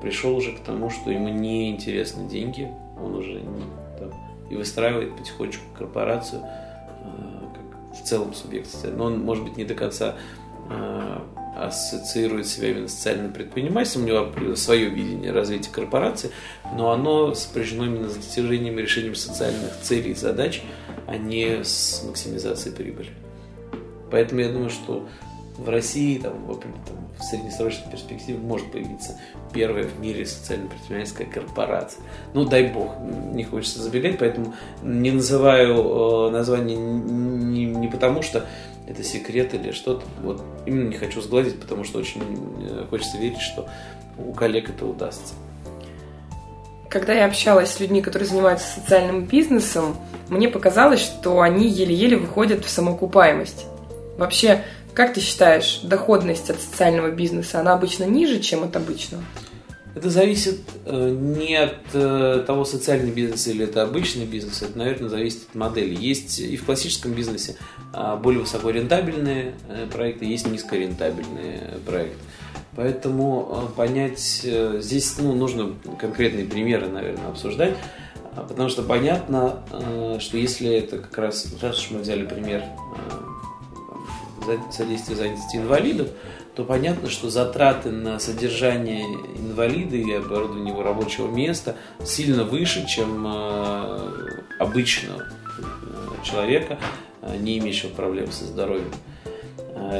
пришел 0.00 0.36
уже 0.36 0.52
к 0.52 0.60
тому, 0.60 0.90
что 0.90 1.10
ему 1.10 1.28
не 1.28 1.70
интересны 1.70 2.28
деньги, 2.28 2.70
он 3.02 3.14
уже 3.14 3.40
не, 3.40 3.64
там, 3.98 4.10
и 4.50 4.56
выстраивает 4.56 5.16
потихонечку 5.16 5.64
корпорацию 5.76 6.42
э, 6.42 7.40
как 7.54 7.98
в 7.98 8.04
целом 8.04 8.34
субъект 8.34 8.68
Но 8.84 9.04
он, 9.04 9.20
может 9.20 9.44
быть, 9.44 9.56
не 9.56 9.64
до 9.64 9.74
конца 9.74 10.16
э, 10.70 11.18
ассоциирует 11.56 12.46
себя 12.46 12.70
именно 12.70 12.88
с 12.88 12.94
социальным 12.94 13.32
предпринимательством, 13.32 14.04
у 14.04 14.06
него 14.06 14.56
свое 14.56 14.88
видение 14.90 15.32
развития 15.32 15.70
корпорации, 15.70 16.30
но 16.74 16.90
оно 16.90 17.34
сопряжено 17.34 17.86
именно 17.86 18.08
с 18.08 18.16
достижением 18.16 18.78
и 18.78 18.82
решением 18.82 19.14
социальных 19.14 19.80
целей 19.80 20.10
и 20.10 20.14
задач, 20.14 20.62
а 21.06 21.16
не 21.16 21.64
с 21.64 22.02
максимизацией 22.06 22.74
прибыли. 22.74 23.10
Поэтому 24.10 24.40
я 24.40 24.48
думаю, 24.48 24.70
что 24.70 25.06
в 25.58 25.68
России 25.68 26.18
там, 26.18 26.34
в, 26.46 26.58
там, 26.58 26.72
в 27.18 27.22
среднесрочной 27.22 27.90
перспективе 27.90 28.38
может 28.38 28.70
появиться 28.70 29.18
первая 29.52 29.84
в 29.84 29.98
мире 29.98 30.26
социально-предпринимательская 30.26 31.26
корпорация. 31.26 32.02
Ну, 32.34 32.44
дай 32.44 32.64
бог, 32.68 32.92
не 33.32 33.44
хочется 33.44 33.82
забегать, 33.82 34.18
поэтому 34.18 34.54
не 34.82 35.10
называю 35.10 36.28
э, 36.28 36.30
название 36.30 36.76
не, 36.76 37.64
не 37.64 37.88
потому, 37.88 38.22
что 38.22 38.46
это 38.86 39.02
секрет 39.02 39.54
или 39.54 39.72
что-то. 39.72 40.04
Вот 40.22 40.42
именно 40.66 40.88
не 40.88 40.96
хочу 40.96 41.20
сгладить, 41.20 41.58
потому 41.58 41.84
что 41.84 41.98
очень 41.98 42.22
э, 42.60 42.84
хочется 42.90 43.16
верить, 43.18 43.40
что 43.40 43.68
у 44.18 44.32
коллег 44.32 44.70
это 44.70 44.86
удастся. 44.86 45.34
Когда 46.88 47.12
я 47.12 47.26
общалась 47.26 47.70
с 47.70 47.80
людьми, 47.80 48.00
которые 48.00 48.28
занимаются 48.28 48.80
социальным 48.80 49.24
бизнесом, 49.24 49.96
мне 50.28 50.48
показалось, 50.48 51.00
что 51.00 51.40
они 51.40 51.68
еле-еле 51.68 52.16
выходят 52.16 52.64
в 52.64 52.68
самоокупаемость. 52.68 53.66
Вообще, 54.16 54.64
как 54.94 55.14
ты 55.14 55.20
считаешь, 55.20 55.80
доходность 55.82 56.48
от 56.50 56.60
социального 56.60 57.10
бизнеса, 57.10 57.60
она 57.60 57.74
обычно 57.74 58.04
ниже, 58.04 58.40
чем 58.40 58.64
от 58.64 58.76
обычного? 58.76 59.22
Это 59.96 60.10
зависит 60.10 60.60
э, 60.84 61.08
не 61.08 61.54
от 61.54 61.78
э, 61.94 62.44
того, 62.46 62.66
социальный 62.66 63.10
бизнес 63.10 63.46
или 63.46 63.64
это 63.64 63.82
обычный 63.82 64.26
бизнес, 64.26 64.60
это, 64.60 64.76
наверное, 64.76 65.08
зависит 65.08 65.48
от 65.48 65.54
модели. 65.54 65.96
Есть 65.98 66.38
и 66.38 66.54
в 66.58 66.66
классическом 66.66 67.12
бизнесе 67.12 67.56
а, 67.94 68.16
более 68.16 68.40
высокорентабельные 68.42 69.54
э, 69.70 69.86
проекты, 69.90 70.26
есть 70.26 70.46
низкорентабельные 70.46 71.78
проекты. 71.86 72.18
Поэтому 72.76 73.72
понять, 73.74 74.20
здесь 74.20 75.16
ну, 75.18 75.32
нужно 75.32 75.72
конкретные 75.98 76.44
примеры, 76.44 76.88
наверное, 76.88 77.28
обсуждать, 77.28 77.74
а, 78.34 78.42
потому 78.42 78.68
что 78.68 78.82
понятно, 78.82 79.62
что 80.20 80.36
если 80.36 80.74
это 80.74 80.98
как 80.98 81.16
раз, 81.16 81.54
раз 81.62 81.78
уж 81.78 81.92
мы 81.92 82.00
взяли 82.00 82.26
пример 82.26 82.64
содействия 84.72 85.16
занятости 85.16 85.56
инвалидов, 85.56 86.08
то 86.56 86.64
понятно, 86.64 87.10
что 87.10 87.28
затраты 87.28 87.90
на 87.90 88.18
содержание 88.18 89.04
инвалида 89.04 89.96
и 89.96 90.12
оборудование 90.12 90.72
его 90.72 90.82
рабочего 90.82 91.28
места 91.28 91.76
сильно 92.02 92.44
выше, 92.44 92.86
чем 92.86 93.26
э, 93.26 94.42
обычного 94.58 95.22
э, 95.22 96.24
человека, 96.24 96.78
э, 97.20 97.36
не 97.36 97.58
имеющего 97.58 97.90
проблем 97.90 98.32
со 98.32 98.44
здоровьем. 98.44 98.90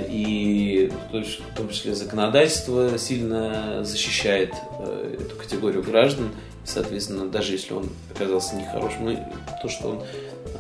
И 0.09 0.91
в 1.13 1.55
том 1.55 1.69
числе 1.69 1.95
законодательство 1.95 2.99
сильно 2.99 3.85
защищает 3.85 4.55
эту 4.81 5.37
категорию 5.37 5.83
граждан. 5.83 6.31
Соответственно, 6.65 7.29
даже 7.29 7.53
если 7.53 7.75
он 7.75 7.91
оказался 8.13 8.57
нехорошим, 8.57 9.05
ну, 9.05 9.33
то, 9.63 9.69
что 9.69 9.89
он 9.91 10.03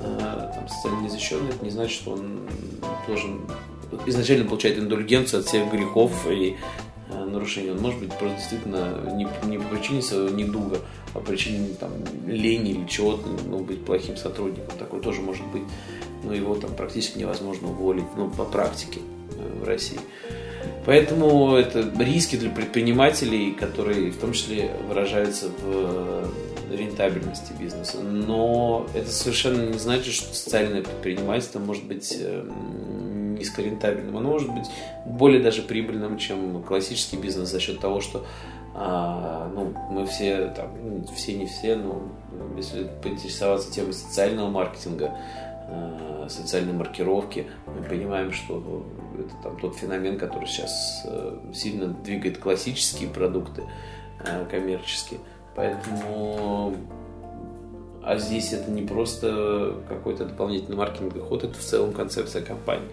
там, 0.03 0.69
социально 0.69 1.01
незащищенный, 1.03 1.51
это 1.51 1.65
не 1.65 1.71
значит, 1.71 1.93
что 1.93 2.13
он 2.13 2.41
должен 3.07 3.41
изначально 4.07 4.49
получает 4.49 4.79
индульгенцию 4.79 5.41
от 5.41 5.47
всех 5.47 5.71
грехов 5.71 6.27
и 6.31 6.57
э, 7.09 7.25
нарушений. 7.25 7.71
Он 7.71 7.79
может 7.79 8.01
быть 8.01 8.13
просто 8.15 8.37
действительно 8.37 9.13
не, 9.15 9.27
не 9.49 9.59
по 9.59 9.65
причине 9.75 10.03
своего 10.03 10.29
недуга, 10.29 10.79
а 11.15 11.19
по 11.19 11.21
причине 11.21 11.69
там, 11.79 11.93
лени 12.27 12.73
или 12.73 12.87
чего-то, 12.87 13.29
ну, 13.47 13.61
быть 13.61 13.85
плохим 13.85 14.17
сотрудником. 14.17 14.77
Такой 14.79 15.01
тоже 15.01 15.21
может 15.21 15.47
быть. 15.49 15.63
Но 16.25 16.35
его 16.35 16.57
там 16.57 16.75
практически 16.75 17.19
невозможно 17.19 17.69
уволить, 17.69 18.05
ну, 18.17 18.31
по 18.31 18.45
практике 18.45 19.01
э, 19.33 19.61
в 19.63 19.65
России. 19.65 20.01
Поэтому 20.85 21.57
это 21.57 21.91
риски 21.99 22.37
для 22.37 22.51
предпринимателей, 22.51 23.53
которые 23.53 24.11
в 24.11 24.19
том 24.19 24.33
числе 24.33 24.71
выражаются 24.89 25.49
в 25.49 26.31
рентабельности 26.71 27.53
бизнеса. 27.59 28.01
Но 28.01 28.87
это 28.95 29.11
совершенно 29.11 29.63
не 29.63 29.79
значит, 29.79 30.15
что 30.15 30.35
социальное 30.35 30.83
предпринимательство 30.83 31.59
может 31.59 31.85
быть 31.85 32.17
эм, 32.21 33.35
низкорентабельным, 33.35 34.17
оно 34.17 34.31
может 34.31 34.53
быть 34.53 34.67
более 35.05 35.43
даже 35.43 35.63
прибыльным, 35.63 36.19
чем 36.19 36.63
классический 36.63 37.17
бизнес 37.17 37.51
за 37.51 37.61
счет 37.61 37.81
того, 37.81 38.01
что 38.01 38.27
а, 38.75 39.51
ну, 39.55 39.75
мы 39.91 40.07
все, 40.07 40.53
там, 40.55 40.71
ну, 40.83 41.05
все 41.15 41.35
не 41.35 41.47
все, 41.47 41.77
но 41.77 42.03
если 42.57 42.87
поинтересоваться 43.03 43.73
темой 43.73 43.95
социального 43.95 44.51
маркетинга, 44.51 45.17
социальной 46.29 46.73
маркировки, 46.73 47.47
мы 47.67 47.83
понимаем, 47.83 48.33
что 48.33 48.87
это 49.19 49.35
там, 49.43 49.59
тот 49.59 49.77
феномен, 49.77 50.19
который 50.19 50.47
сейчас 50.47 51.03
а, 51.07 51.41
сильно 51.53 51.89
двигает 51.89 52.39
классические 52.39 53.09
продукты 53.09 53.65
а, 54.21 54.45
коммерческие. 54.47 55.21
Поэтому 55.55 56.75
а 58.07 58.19
здесь 58.19 58.53
это 58.53 58.71
не 58.71 58.83
просто 58.83 59.83
какой-то 59.89 60.27
дополнительный 60.27 60.77
маркетинговый 60.77 61.23
ход, 61.23 61.43
это 61.43 61.55
в 61.55 61.63
целом 61.63 61.93
концепция 61.93 62.41
компании. 62.41 62.89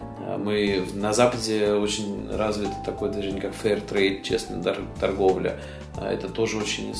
А 0.00 0.38
мы 0.38 0.84
на 0.94 1.12
Западе 1.12 1.72
очень 1.72 2.28
развито 2.30 2.74
такое 2.84 3.10
движение, 3.10 3.40
как 3.40 3.52
fair 3.52 3.82
trade, 3.86 4.22
честная 4.22 4.62
торговля. 5.00 5.58
А 5.96 6.12
это 6.12 6.28
тоже 6.28 6.58
очень 6.58 6.94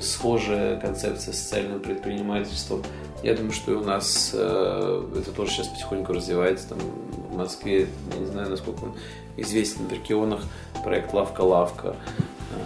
схожая 0.00 0.80
концепция 0.80 1.32
социального 1.32 1.78
предпринимательства. 1.78 2.80
Я 3.22 3.34
думаю, 3.34 3.52
что 3.52 3.72
и 3.72 3.74
у 3.74 3.84
нас 3.84 4.30
э, 4.34 5.08
это 5.18 5.30
тоже 5.32 5.52
сейчас 5.52 5.68
потихоньку 5.68 6.12
развивается. 6.12 6.70
Там 6.70 6.78
в 7.30 7.36
Москве, 7.36 7.86
я 8.14 8.18
не 8.18 8.26
знаю, 8.26 8.50
насколько 8.50 8.84
он 8.84 8.94
известен 9.36 9.86
в 9.86 9.92
регионах, 9.92 10.40
проект 10.82 11.12
«Лавка-лавка» 11.12 11.96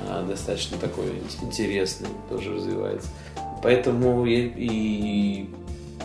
э, 0.09 0.25
достаточно 0.27 0.79
такой 0.79 1.07
интересный, 1.42 2.09
тоже 2.29 2.55
развивается. 2.55 3.09
Поэтому 3.62 4.25
и, 4.27 4.51
и 4.57 5.51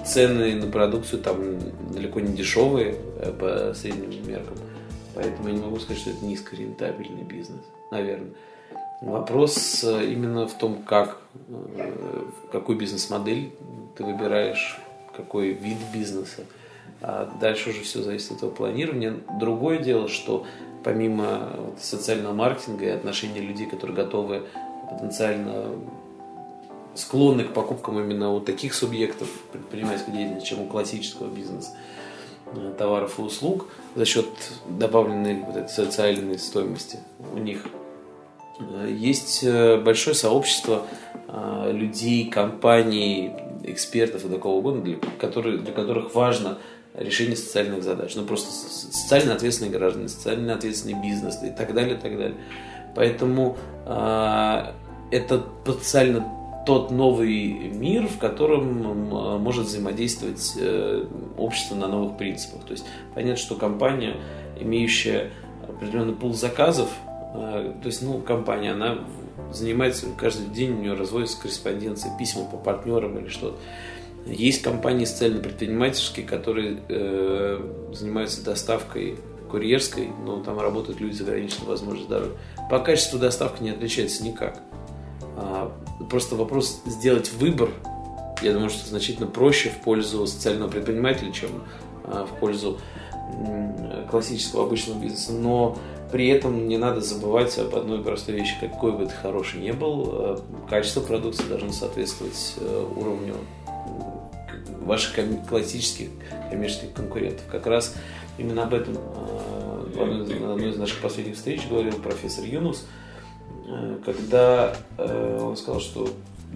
цены 0.05 0.55
на 0.55 0.71
продукцию 0.71 1.21
там 1.21 1.59
далеко 1.91 2.19
не 2.19 2.33
дешевые 2.35 2.95
э, 3.19 3.31
по 3.31 3.73
средним 3.73 4.27
меркам. 4.27 4.55
Поэтому 5.15 5.47
я 5.47 5.55
не 5.55 5.61
могу 5.61 5.79
сказать, 5.79 6.01
что 6.01 6.11
это 6.11 6.25
низкорентабельный 6.25 7.23
бизнес, 7.23 7.61
наверное. 7.91 8.31
Вопрос 9.01 9.83
э, 9.83 10.05
именно 10.05 10.47
в 10.47 10.57
том, 10.57 10.83
как, 10.83 11.17
э, 11.47 12.23
какую 12.51 12.77
бизнес-модель 12.77 13.51
ты 13.97 14.03
выбираешь, 14.03 14.77
какой 15.15 15.49
вид 15.53 15.77
бизнеса. 15.93 16.43
А 17.01 17.31
дальше 17.39 17.69
уже 17.71 17.81
все 17.81 18.01
зависит 18.01 18.31
от 18.31 18.37
этого 18.37 18.51
планирования. 18.51 19.15
Другое 19.39 19.79
дело, 19.79 20.07
что 20.07 20.45
помимо 20.83 21.51
социального 21.79 22.33
маркетинга 22.33 22.85
и 22.85 22.89
отношения 22.89 23.41
людей, 23.41 23.67
которые 23.67 23.95
готовы 23.95 24.43
потенциально 24.89 25.65
склонны 26.95 27.43
к 27.43 27.53
покупкам 27.53 27.99
именно 27.99 28.31
у 28.31 28.39
таких 28.39 28.73
субъектов 28.73 29.27
предпринимательской 29.51 30.11
деятельности, 30.11 30.47
чем 30.47 30.61
у 30.61 30.67
классического 30.67 31.27
бизнеса 31.27 31.71
э, 32.53 32.73
товаров 32.77 33.19
и 33.19 33.21
услуг 33.21 33.67
за 33.95 34.05
счет 34.05 34.27
добавленной 34.67 35.41
вот 35.41 35.55
этой 35.55 35.69
социальной 35.69 36.39
стоимости 36.39 36.99
у 37.33 37.37
них. 37.37 37.65
Э, 38.59 38.89
есть 38.91 39.43
э, 39.43 39.77
большое 39.77 40.15
сообщество 40.15 40.85
людей, 41.67 42.29
компаний, 42.29 43.33
экспертов 43.63 44.25
и 44.25 44.29
такого 44.29 44.59
угодно, 44.59 44.83
для, 44.83 44.97
которые, 45.19 45.57
для 45.57 45.73
которых 45.73 46.15
важно 46.15 46.59
решение 46.93 47.35
социальных 47.35 47.83
задач. 47.83 48.15
Ну, 48.15 48.23
просто 48.23 48.51
социально 48.51 49.33
ответственные 49.33 49.71
граждане, 49.71 50.07
социально 50.07 50.53
ответственный 50.53 51.01
бизнес 51.01 51.41
и 51.43 51.49
так 51.49 51.73
далее, 51.73 51.97
и 51.97 51.99
так 51.99 52.17
далее. 52.17 52.37
Поэтому 52.95 53.57
э, 53.85 54.71
это 55.11 55.39
потенциально 55.65 56.25
тот 56.65 56.91
новый 56.91 57.69
мир, 57.69 58.07
в 58.07 58.17
котором 58.17 59.39
может 59.41 59.65
взаимодействовать 59.65 60.53
э, 60.57 61.05
общество 61.37 61.75
на 61.75 61.87
новых 61.87 62.17
принципах. 62.17 62.63
То 62.65 62.71
есть 62.71 62.85
понятно, 63.13 63.37
что 63.37 63.55
компания, 63.55 64.15
имеющая 64.59 65.31
определенный 65.67 66.13
пул 66.13 66.33
заказов, 66.33 66.89
э, 67.35 67.73
то 67.81 67.87
есть, 67.87 68.01
ну, 68.01 68.19
компания, 68.19 68.71
она 68.71 68.99
занимается 69.51 70.07
каждый 70.17 70.47
день, 70.47 70.71
у 70.71 70.81
нее 70.81 70.93
разводится 70.93 71.39
корреспонденция, 71.41 72.17
письма 72.17 72.45
по 72.45 72.57
партнерам 72.57 73.17
или 73.19 73.29
что-то. 73.29 73.57
Есть 74.25 74.63
компании 74.63 75.05
социально-предпринимательские, 75.05 76.25
которые 76.25 76.79
э, 76.89 77.91
занимаются 77.93 78.43
доставкой 78.43 79.17
курьерской, 79.51 80.09
но 80.25 80.41
там 80.41 80.59
работают 80.59 80.99
люди 80.99 81.13
с 81.15 81.21
ограниченной 81.21 81.67
возможностью 81.67 82.07
здоровья. 82.07 82.37
По 82.69 82.79
качеству 82.79 83.19
доставка 83.19 83.63
не 83.63 83.69
отличается 83.69 84.23
никак. 84.23 84.59
А, 85.37 85.71
просто 86.09 86.35
вопрос 86.35 86.81
сделать 86.85 87.31
выбор, 87.33 87.69
я 88.41 88.53
думаю, 88.53 88.69
что 88.69 88.87
значительно 88.87 89.27
проще 89.27 89.69
в 89.69 89.81
пользу 89.81 90.25
социального 90.27 90.69
предпринимателя, 90.69 91.31
чем 91.31 91.49
а, 92.03 92.25
в 92.25 92.39
пользу 92.39 92.79
классического 94.09 94.65
обычного 94.65 94.99
бизнеса. 94.99 95.33
Но 95.33 95.77
при 96.11 96.27
этом 96.27 96.67
не 96.67 96.77
надо 96.77 97.01
забывать 97.01 97.57
об 97.57 97.75
одной 97.75 98.03
простой 98.03 98.35
вещи, 98.35 98.55
какой 98.59 98.91
бы 98.91 99.05
ты 99.05 99.11
хороший 99.11 99.59
не 99.59 99.73
был, 99.73 100.09
а, 100.11 100.41
качество 100.69 101.01
продукции 101.01 101.43
должно 101.47 101.71
соответствовать 101.71 102.55
э, 102.57 102.87
уровню 102.95 103.35
ваших 104.81 105.15
классических 105.49 106.09
коммерческих 106.49 106.93
конкурентов. 106.93 107.45
Как 107.51 107.65
раз 107.65 107.95
именно 108.37 108.63
об 108.63 108.73
этом 108.73 108.95
в 108.95 110.01
одной 110.01 110.69
из 110.69 110.77
наших 110.77 111.01
последних 111.01 111.35
встреч 111.35 111.67
говорил 111.67 111.93
профессор 111.93 112.45
Юнус– 112.45 112.85
когда 114.05 114.75
э, 114.97 115.39
он 115.41 115.57
сказал, 115.57 115.81
что 115.81 116.09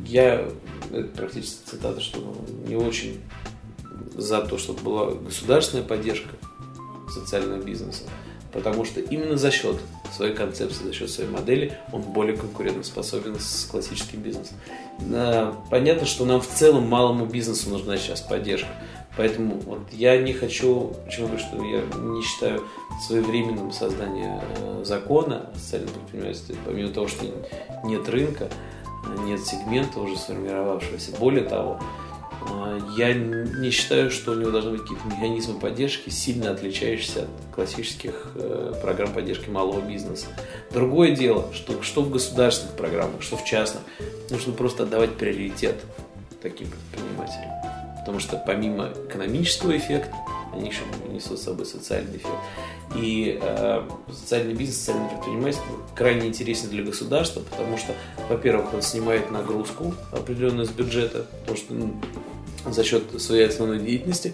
я, 0.06 0.48
это 0.92 1.08
практически 1.16 1.70
цитата, 1.70 2.00
что 2.00 2.36
не 2.68 2.76
очень 2.76 3.20
за 4.16 4.42
то, 4.42 4.58
чтобы 4.58 4.82
была 4.82 5.12
государственная 5.12 5.84
поддержка 5.84 6.30
социального 7.10 7.62
бизнеса, 7.62 8.04
потому 8.54 8.86
что 8.86 9.00
именно 9.00 9.38
за 9.38 9.52
счет 9.52 9.78
своей 10.16 10.34
концепции, 10.34 10.84
за 10.84 10.94
счет 10.94 11.10
своей 11.10 11.30
модели 11.30 11.78
он 11.92 12.02
более 12.02 12.38
конкурентоспособен 12.38 13.40
с 13.40 13.66
классическим 13.66 14.22
бизнесом. 14.22 14.58
Понятно, 15.70 16.06
что 16.06 16.26
нам 16.26 16.42
в 16.42 16.48
целом 16.48 16.88
малому 16.88 17.26
бизнесу 17.26 17.70
нужна 17.70 17.98
сейчас 17.98 18.22
поддержка, 18.22 18.70
Поэтому 19.20 19.56
вот 19.66 19.82
я 19.92 20.16
не 20.16 20.32
хочу, 20.32 20.96
почему 21.04 21.28
говорю, 21.28 21.44
что 21.44 21.58
я 21.62 21.82
не 22.00 22.22
считаю 22.22 22.64
своевременным 23.06 23.74
создание 23.74 24.42
э, 24.60 24.84
закона 24.86 25.50
о 25.54 25.58
социальном 25.58 25.90
предпринимательстве, 25.90 26.56
помимо 26.66 26.88
того, 26.88 27.10
что 27.10 27.26
нет 27.84 28.08
рынка, 28.08 28.50
нет 29.26 29.46
сегмента 29.46 30.00
уже 30.00 30.16
сформировавшегося. 30.16 31.18
Более 31.20 31.44
того, 31.44 31.82
э, 32.50 32.80
я 32.96 33.14
не 33.14 33.72
считаю, 33.72 34.10
что 34.10 34.32
у 34.32 34.36
него 34.36 34.52
должны 34.52 34.72
быть 34.72 34.84
какие-то 34.84 35.06
механизмы 35.08 35.60
поддержки, 35.60 36.10
сильно 36.10 36.52
отличающиеся 36.52 37.24
от 37.24 37.56
классических 37.56 38.32
э, 38.36 38.74
программ 38.82 39.12
поддержки 39.12 39.50
малого 39.50 39.82
бизнеса. 39.82 40.28
Другое 40.72 41.12
дело, 41.14 41.54
что, 41.54 41.84
что 41.84 42.04
в 42.04 42.10
государственных 42.10 42.78
программах, 42.78 43.22
что 43.22 43.36
в 43.36 43.44
частных, 43.44 43.82
нужно 44.30 44.54
просто 44.54 44.84
отдавать 44.84 45.18
приоритет 45.18 45.76
таким 46.42 46.70
предпринимателям 46.70 47.59
потому 48.10 48.22
что 48.22 48.44
помимо 48.44 48.90
экономического 49.08 49.78
эффекта, 49.78 50.12
они 50.52 50.70
еще 50.70 50.82
несут 51.14 51.38
с 51.38 51.44
собой 51.44 51.68
социальный 51.68 52.18
эффект. 52.18 52.34
И 52.96 53.38
э, 53.40 53.88
социальный 54.12 54.56
бизнес, 54.56 54.80
социальное 54.80 55.10
предпринимательство 55.10 55.68
крайне 55.96 56.28
интересен 56.28 56.70
для 56.70 56.82
государства, 56.82 57.42
потому 57.42 57.78
что, 57.78 57.94
во-первых, 58.28 58.74
он 58.74 58.82
снимает 58.82 59.30
нагрузку 59.30 59.94
определенную 60.12 60.66
с 60.66 60.72
бюджета, 60.72 61.28
потому 61.42 61.56
что 61.56 61.74
ну, 61.76 61.94
за 62.72 62.84
счет 62.84 63.04
своей 63.22 63.48
основной 63.48 63.78
деятельности 63.78 64.34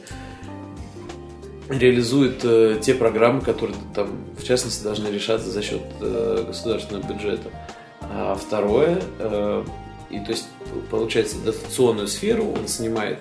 реализует 1.68 2.46
э, 2.46 2.80
те 2.82 2.94
программы, 2.94 3.42
которые 3.42 3.76
там, 3.94 4.10
в 4.38 4.44
частности, 4.46 4.86
должны 4.86 5.10
решаться 5.10 5.52
за 5.52 5.62
счет 5.62 5.82
э, 6.00 6.46
государственного 6.48 7.06
бюджета. 7.06 7.50
А 8.00 8.36
второе, 8.36 9.02
э, 9.20 9.66
и 10.12 10.20
то 10.20 10.32
есть 10.32 10.48
получается 10.90 11.38
дотационную 11.40 12.08
сферу 12.08 12.54
он 12.58 12.68
снимает 12.68 13.20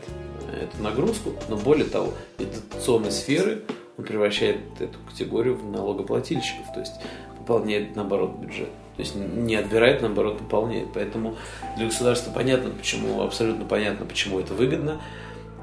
эту 0.55 0.83
нагрузку, 0.83 1.33
но 1.49 1.57
более 1.57 1.87
того, 1.87 2.15
из 2.39 2.47
дотационной 2.47 3.13
сферы 3.13 3.63
он 3.97 4.05
превращает 4.05 4.59
эту 4.81 4.99
категорию 5.09 5.57
в 5.57 5.71
налогоплательщиков, 5.71 6.67
то 6.73 6.81
есть 6.81 6.95
пополняет, 7.39 7.95
наоборот, 7.95 8.37
бюджет. 8.37 8.71
То 8.97 9.03
есть 9.03 9.15
не 9.17 9.57
отбирает, 9.57 10.03
наоборот, 10.03 10.39
пополняет. 10.39 10.89
Поэтому 10.95 11.37
для 11.77 11.87
государства 11.87 12.31
понятно, 12.31 12.71
почему, 12.71 13.23
абсолютно 13.23 13.65
понятно, 13.65 14.07
почему 14.07 14.39
это 14.41 14.55
выгодно. 14.55 15.01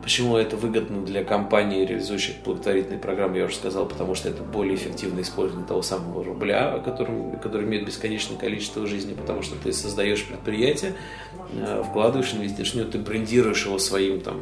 Почему 0.04 0.36
это 0.36 0.58
выгодно 0.58 1.06
для 1.06 1.24
компаний, 1.24 1.86
реализующих 1.86 2.38
благотворительные 2.44 2.98
программы, 2.98 3.38
я 3.38 3.46
уже 3.46 3.56
сказал, 3.56 3.86
потому 3.86 4.16
что 4.16 4.30
это 4.30 4.42
более 4.42 4.74
эффективное 4.74 5.22
использование 5.22 5.68
того 5.68 5.84
самого 5.84 6.24
рубля, 6.24 6.80
который, 6.84 7.38
который 7.38 7.68
имеет 7.68 7.86
бесконечное 7.86 8.36
количество 8.36 8.88
жизни, 8.88 9.14
потому 9.14 9.44
что 9.44 9.56
ты 9.64 9.72
создаешь 9.72 10.26
предприятие, 10.26 10.96
э, 11.54 11.84
вкладываешь, 11.88 12.34
инвестируешь 12.34 12.74
в 12.74 12.92
ты 12.92 12.98
брендируешь 12.98 13.64
его 13.68 13.78
своим 13.78 14.22
там, 14.22 14.42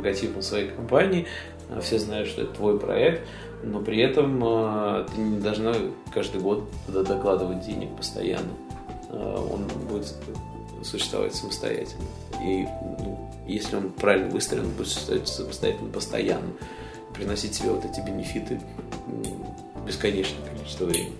логотипом 0.00 0.42
своей 0.42 0.68
компании, 0.68 1.26
а 1.68 1.80
все 1.80 1.98
знают, 1.98 2.28
что 2.28 2.42
это 2.42 2.54
твой 2.54 2.78
проект, 2.78 3.22
но 3.62 3.80
при 3.80 4.00
этом 4.00 4.42
а, 4.42 5.06
ты 5.14 5.20
не 5.20 5.38
должна 5.38 5.74
каждый 6.12 6.40
год 6.40 6.64
туда 6.86 7.02
докладывать 7.02 7.64
денег 7.64 7.94
постоянно. 7.96 8.50
А, 9.10 9.48
он 9.52 9.66
будет 9.88 10.14
существовать 10.82 11.34
самостоятельно. 11.34 12.04
И 12.42 12.66
ну, 12.98 13.30
если 13.46 13.76
он 13.76 13.90
правильно 13.90 14.30
выстроен, 14.30 14.64
он 14.64 14.72
будет 14.72 14.88
существовать 14.88 15.28
самостоятельно 15.28 15.90
постоянно, 15.90 16.52
приносить 17.14 17.54
себе 17.54 17.70
вот 17.70 17.84
эти 17.84 18.00
бенефиты 18.00 18.60
бесконечное 19.86 20.48
количество 20.48 20.84
времени. 20.86 21.12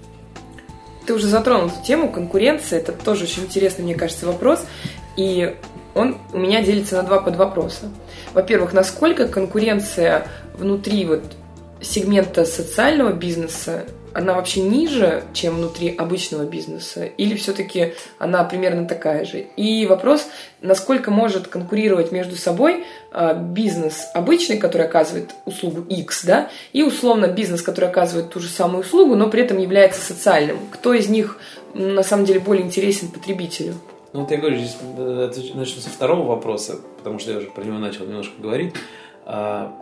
Ты 1.07 1.15
уже 1.15 1.27
затронул 1.27 1.69
эту 1.69 1.83
тему, 1.85 2.11
конкуренция, 2.11 2.79
это 2.79 2.93
тоже 2.93 3.25
очень 3.25 3.45
интересный, 3.45 3.85
мне 3.85 3.95
кажется, 3.95 4.27
вопрос. 4.27 4.65
И 5.17 5.57
он 5.95 6.17
у 6.33 6.39
меня 6.39 6.63
делится 6.63 6.97
на 6.97 7.03
два 7.03 7.21
подвопроса. 7.21 7.91
Во-первых, 8.33 8.73
насколько 8.73 9.27
конкуренция 9.27 10.27
внутри 10.55 11.05
вот 11.05 11.23
сегмента 11.81 12.45
социального 12.45 13.13
бизнеса 13.13 13.85
она 14.13 14.35
вообще 14.35 14.61
ниже, 14.61 15.23
чем 15.33 15.57
внутри 15.57 15.95
обычного 15.95 16.45
бизнеса? 16.45 17.05
Или 17.05 17.37
все-таки 17.37 17.95
она 18.19 18.43
примерно 18.45 18.87
такая 18.87 19.25
же? 19.25 19.47
И 19.57 19.87
вопрос, 19.87 20.27
насколько 20.61 21.11
может 21.11 21.47
конкурировать 21.47 22.11
между 22.11 22.37
собой 22.37 22.85
а, 23.13 23.35
бизнес 23.35 24.09
обычный, 24.15 24.59
который 24.59 24.87
оказывает 24.87 25.31
услугу 25.45 25.83
X, 25.89 26.25
да, 26.25 26.49
и 26.73 26.83
условно 26.83 27.27
бизнес, 27.27 27.63
который 27.63 27.89
оказывает 27.89 28.31
ту 28.31 28.41
же 28.41 28.49
самую 28.49 28.81
услугу, 28.81 29.15
но 29.15 29.29
при 29.29 29.43
этом 29.43 29.59
является 29.59 30.01
социальным. 30.01 30.59
Кто 30.73 30.93
из 30.93 31.09
них 31.09 31.39
на 31.75 32.03
самом 32.03 32.25
деле 32.25 32.41
более 32.41 32.65
интересен 32.65 33.09
потребителю? 33.09 33.75
Ну, 34.13 34.21
вот 34.21 34.31
я 34.31 34.39
говорю, 34.39 34.57
здесь 34.57 34.77
э, 34.97 35.31
начну 35.55 35.81
со 35.81 35.89
второго 35.89 36.27
вопроса, 36.27 36.81
потому 36.99 37.19
что 37.19 37.31
я 37.31 37.39
уже 37.39 37.47
про 37.47 37.63
него 37.63 37.79
начал 37.79 38.07
немножко 38.07 38.41
говорить. 38.41 38.75
А, 39.25 39.73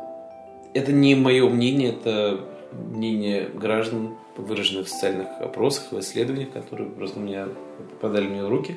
это 0.74 0.92
не 0.92 1.14
мое 1.14 1.48
мнение, 1.48 1.90
это 1.90 2.40
мнение 2.72 3.48
граждан, 3.54 4.16
выраженное 4.36 4.84
в 4.84 4.88
социальных 4.88 5.28
опросах, 5.40 5.92
в 5.92 6.00
исследованиях, 6.00 6.50
которые 6.50 6.90
просто 6.90 7.18
у 7.18 7.22
меня 7.22 7.48
попадали 7.92 8.26
мне 8.26 8.44
в 8.44 8.48
руки. 8.48 8.76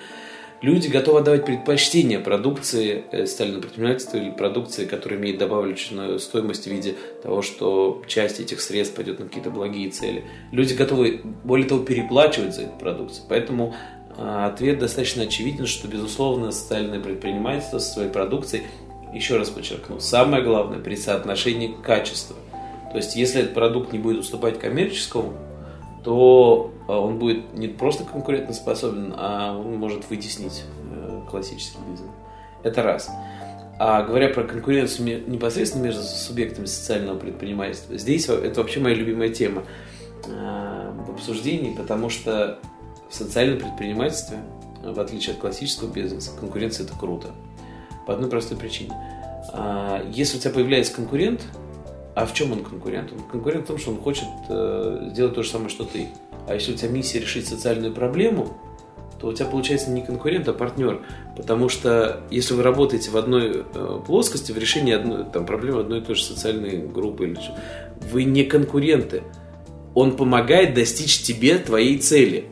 Люди 0.61 0.87
готовы 0.87 1.19
отдавать 1.19 1.45
предпочтение 1.45 2.19
продукции 2.19 3.03
э, 3.11 3.25
социального 3.25 3.61
предпринимательства 3.61 4.17
или 4.17 4.29
продукции, 4.29 4.85
которая 4.85 5.19
имеет 5.19 5.39
добавленную 5.39 6.19
стоимость 6.19 6.65
в 6.65 6.67
виде 6.67 6.95
того, 7.23 7.41
что 7.41 8.03
часть 8.07 8.39
этих 8.39 8.61
средств 8.61 8.95
пойдет 8.95 9.19
на 9.19 9.25
какие-то 9.25 9.49
благие 9.49 9.89
цели. 9.89 10.23
Люди 10.51 10.75
готовы, 10.75 11.21
более 11.43 11.67
того, 11.67 11.83
переплачивать 11.83 12.55
за 12.55 12.61
эту 12.61 12.77
продукцию. 12.77 13.25
Поэтому 13.27 13.73
ответ 14.18 14.80
достаточно 14.80 15.24
очевиден, 15.24 15.66
что, 15.66 15.88
безусловно, 15.88 16.51
социальное 16.51 16.99
предпринимательство 16.99 17.80
со 17.80 17.93
своей 17.93 18.09
продукцией, 18.09 18.66
еще 19.14 19.38
раз 19.38 19.49
подчеркну, 19.49 19.99
самое 19.99 20.43
главное 20.43 20.80
при 20.80 20.95
соотношении 20.95 21.76
качества. 21.84 22.36
То 22.91 22.97
есть, 22.97 23.16
если 23.16 23.41
этот 23.41 23.53
продукт 23.53 23.93
не 23.93 23.99
будет 23.99 24.20
уступать 24.20 24.59
коммерческому, 24.59 25.34
то 26.03 26.72
а, 26.88 26.99
он 26.99 27.20
будет 27.20 27.53
не 27.53 27.68
просто 27.68 28.03
конкурентоспособен, 28.03 29.14
а 29.18 29.57
он 29.57 29.76
может 29.78 30.09
вытеснить 30.09 30.64
э, 30.91 31.22
классический 31.30 31.78
бизнес. 31.89 32.09
Это 32.64 32.84
раз. 32.84 33.09
А 33.80 34.03
говоря 34.03 34.30
про 34.30 34.43
конкуренцию 34.43 35.28
непосредственно 35.28 35.84
между 35.84 36.01
субъектами 36.03 36.66
социального 36.66 37.18
предпринимательства, 37.18 37.97
здесь 37.97 38.28
это 38.30 38.62
вообще 38.62 38.80
моя 38.80 38.95
любимая 38.95 39.30
тема 39.30 39.64
э, 40.28 40.91
в 41.07 41.12
обсуждении, 41.12 41.76
потому 41.76 42.09
что 42.09 42.59
в 43.12 43.16
социальном 43.16 43.59
предпринимательстве, 43.59 44.38
в 44.82 44.99
отличие 44.99 45.34
от 45.34 45.41
классического 45.41 45.91
бизнеса, 45.91 46.32
конкуренция 46.39 46.86
это 46.86 46.97
круто. 46.97 47.32
По 48.07 48.14
одной 48.14 48.30
простой 48.30 48.57
причине. 48.57 48.93
А, 49.53 50.03
если 50.12 50.38
у 50.38 50.39
тебя 50.39 50.51
появляется 50.51 50.93
конкурент, 50.95 51.41
а 52.16 52.26
в 52.26 52.34
чем 52.34 52.51
он 52.51 52.64
конкурент? 52.64 53.12
Он 53.12 53.20
конкурент 53.24 53.66
в 53.66 53.68
том, 53.68 53.78
что 53.78 53.91
он 53.91 53.97
хочет 53.97 54.28
э, 54.49 55.09
сделать 55.12 55.36
то 55.36 55.43
же 55.43 55.49
самое, 55.49 55.70
что 55.70 55.84
ты. 55.84 56.07
А 56.47 56.53
если 56.53 56.74
у 56.74 56.76
тебя 56.76 56.89
миссия 56.89 57.20
решить 57.20 57.47
социальную 57.47 57.93
проблему, 57.93 58.57
то 59.20 59.28
у 59.28 59.34
тебя 59.34 59.45
получается 59.45 59.91
не 59.91 60.01
конкурент, 60.01 60.47
а 60.47 60.53
партнер. 60.53 61.01
Потому 61.38 61.70
что 61.70 62.22
если 62.32 62.53
вы 62.53 62.64
работаете 62.64 63.12
в 63.12 63.18
одной 63.18 63.66
э, 63.74 63.99
плоскости, 64.05 64.51
в 64.51 64.57
решении 64.57 64.93
одной, 64.93 65.26
там, 65.26 65.45
проблемы 65.45 65.82
одной 65.82 65.99
и 65.99 66.01
той 66.01 66.16
же 66.16 66.24
социальной 66.24 66.88
группы, 66.88 67.26
или 67.26 67.38
вы 68.12 68.24
не 68.24 68.43
конкуренты. 68.43 69.24
Он 69.93 70.16
помогает 70.16 70.74
достичь 70.74 71.22
тебе 71.22 71.57
твоей 71.57 71.97
цели 71.97 72.45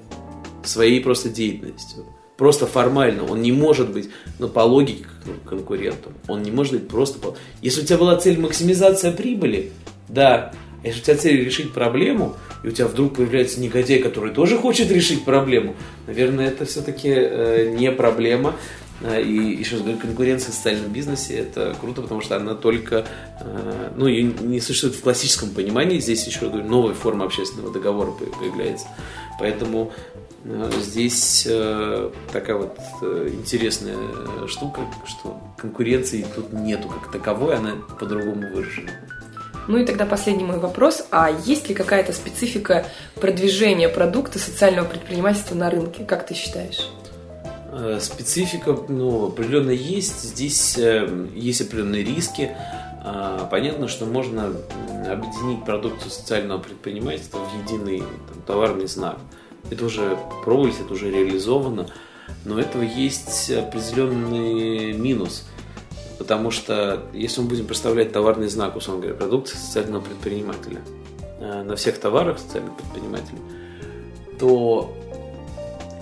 своей 0.64 1.02
просто 1.02 1.30
деятельностью. 1.30 2.06
Просто 2.38 2.68
формально. 2.68 3.26
Он 3.26 3.42
не 3.42 3.52
может 3.52 3.92
быть, 3.92 4.10
ну, 4.40 4.48
по 4.48 4.62
логике, 4.62 5.06
конкурентом. 5.46 6.14
Он 6.28 6.42
не 6.42 6.52
может 6.52 6.74
быть 6.74 6.88
просто... 6.88 7.20
По... 7.20 7.36
Если 7.62 7.82
у 7.82 7.86
тебя 7.86 7.98
была 7.98 8.16
цель 8.16 8.40
максимизация 8.40 9.12
прибыли, 9.12 9.72
да. 10.08 10.54
А 10.82 10.88
если 10.88 11.02
у 11.02 11.04
тебя 11.04 11.18
цель 11.18 11.44
решить 11.44 11.74
проблему, 11.74 12.38
и 12.64 12.70
у 12.70 12.72
тебя 12.72 12.88
вдруг 12.88 13.16
появляется 13.16 13.60
негодяй, 13.60 14.00
который 14.00 14.34
тоже 14.34 14.58
хочет 14.58 14.90
решить 14.90 15.26
проблему, 15.26 15.76
наверное, 16.08 16.48
это 16.48 16.66
все-таки 16.66 17.10
э, 17.10 17.76
не 17.78 17.92
проблема. 17.92 18.56
Э, 19.02 19.22
и 19.22 19.58
еще 19.58 19.76
раз 19.76 19.82
говорю, 19.82 20.00
конкуренция 20.00 20.52
в 20.52 20.56
социальном 20.56 20.92
бизнесе 20.92 21.36
это 21.36 21.76
круто, 21.80 22.02
потому 22.02 22.22
что 22.22 22.38
она 22.38 22.56
только, 22.56 23.06
э, 23.42 23.92
ну, 23.96 24.08
ее 24.08 24.34
не 24.42 24.62
существует 24.62 24.96
в 24.96 25.02
классическом 25.02 25.50
понимании. 25.50 26.00
Здесь 26.00 26.26
еще 26.26 26.50
говорю, 26.50 26.66
новая 26.66 26.94
форма 26.94 27.26
общественного 27.26 27.74
договора 27.74 28.12
появляется. 28.12 28.88
Поэтому 29.40 29.92
здесь 30.46 31.46
э, 31.50 32.12
такая 32.32 32.56
вот 32.56 32.78
э, 33.02 33.30
интересная 33.34 33.98
штука, 34.48 34.82
что 35.06 35.40
конкуренции 35.58 36.26
тут 36.36 36.54
нету 36.54 36.88
как 36.88 37.12
таковой, 37.12 37.58
она 37.58 37.76
по-другому 38.00 38.48
выражена. 38.54 38.92
Ну 39.68 39.78
и 39.78 39.86
тогда 39.86 40.06
последний 40.06 40.44
мой 40.44 40.60
вопрос. 40.60 41.06
А 41.12 41.30
есть 41.30 41.70
ли 41.70 41.76
какая-то 41.76 42.14
специфика 42.14 42.86
продвижения 43.16 43.90
продукта 43.90 44.40
социального 44.40 44.86
предпринимательства 44.86 45.56
на 45.56 45.70
рынке? 45.70 46.06
Как 46.06 46.26
ты 46.26 46.34
считаешь? 46.34 46.90
Специфика, 48.00 48.76
ну, 48.88 49.28
определенно 49.28 49.70
есть. 49.70 50.24
Здесь 50.24 50.76
есть 50.76 51.62
определенные 51.62 52.04
риски. 52.04 52.52
А, 53.02 53.48
понятно, 53.50 53.88
что 53.88 54.06
можно 54.06 54.54
объединить 55.08 55.64
продукцию 55.66 56.12
социального 56.12 56.60
предпринимательства 56.60 57.40
в 57.40 57.64
единый 57.64 58.00
там, 58.00 58.42
товарный 58.46 58.88
знак. 58.88 59.18
Это 59.70 59.86
уже 59.86 60.18
пробовались, 60.44 60.80
это 60.80 60.94
уже 60.94 61.12
реализовано. 61.12 61.88
Но 62.46 62.60
этого 62.60 62.84
есть 62.84 63.52
определенный 63.52 64.94
минус. 64.94 65.46
Потому 66.18 66.52
что 66.52 67.04
если 67.14 67.42
мы 67.42 67.48
будем 67.48 67.66
представлять 67.66 68.12
товарный 68.12 68.50
знак, 68.50 68.76
условно 68.76 69.02
говоря, 69.02 69.18
продукции 69.18 69.58
социального 69.58 70.02
предпринимателя 70.02 70.82
э, 71.40 71.64
на 71.64 71.76
всех 71.76 71.98
товарах 71.98 72.40
социальных 72.40 72.76
предпринимателей, 72.76 73.40
то 74.38 74.94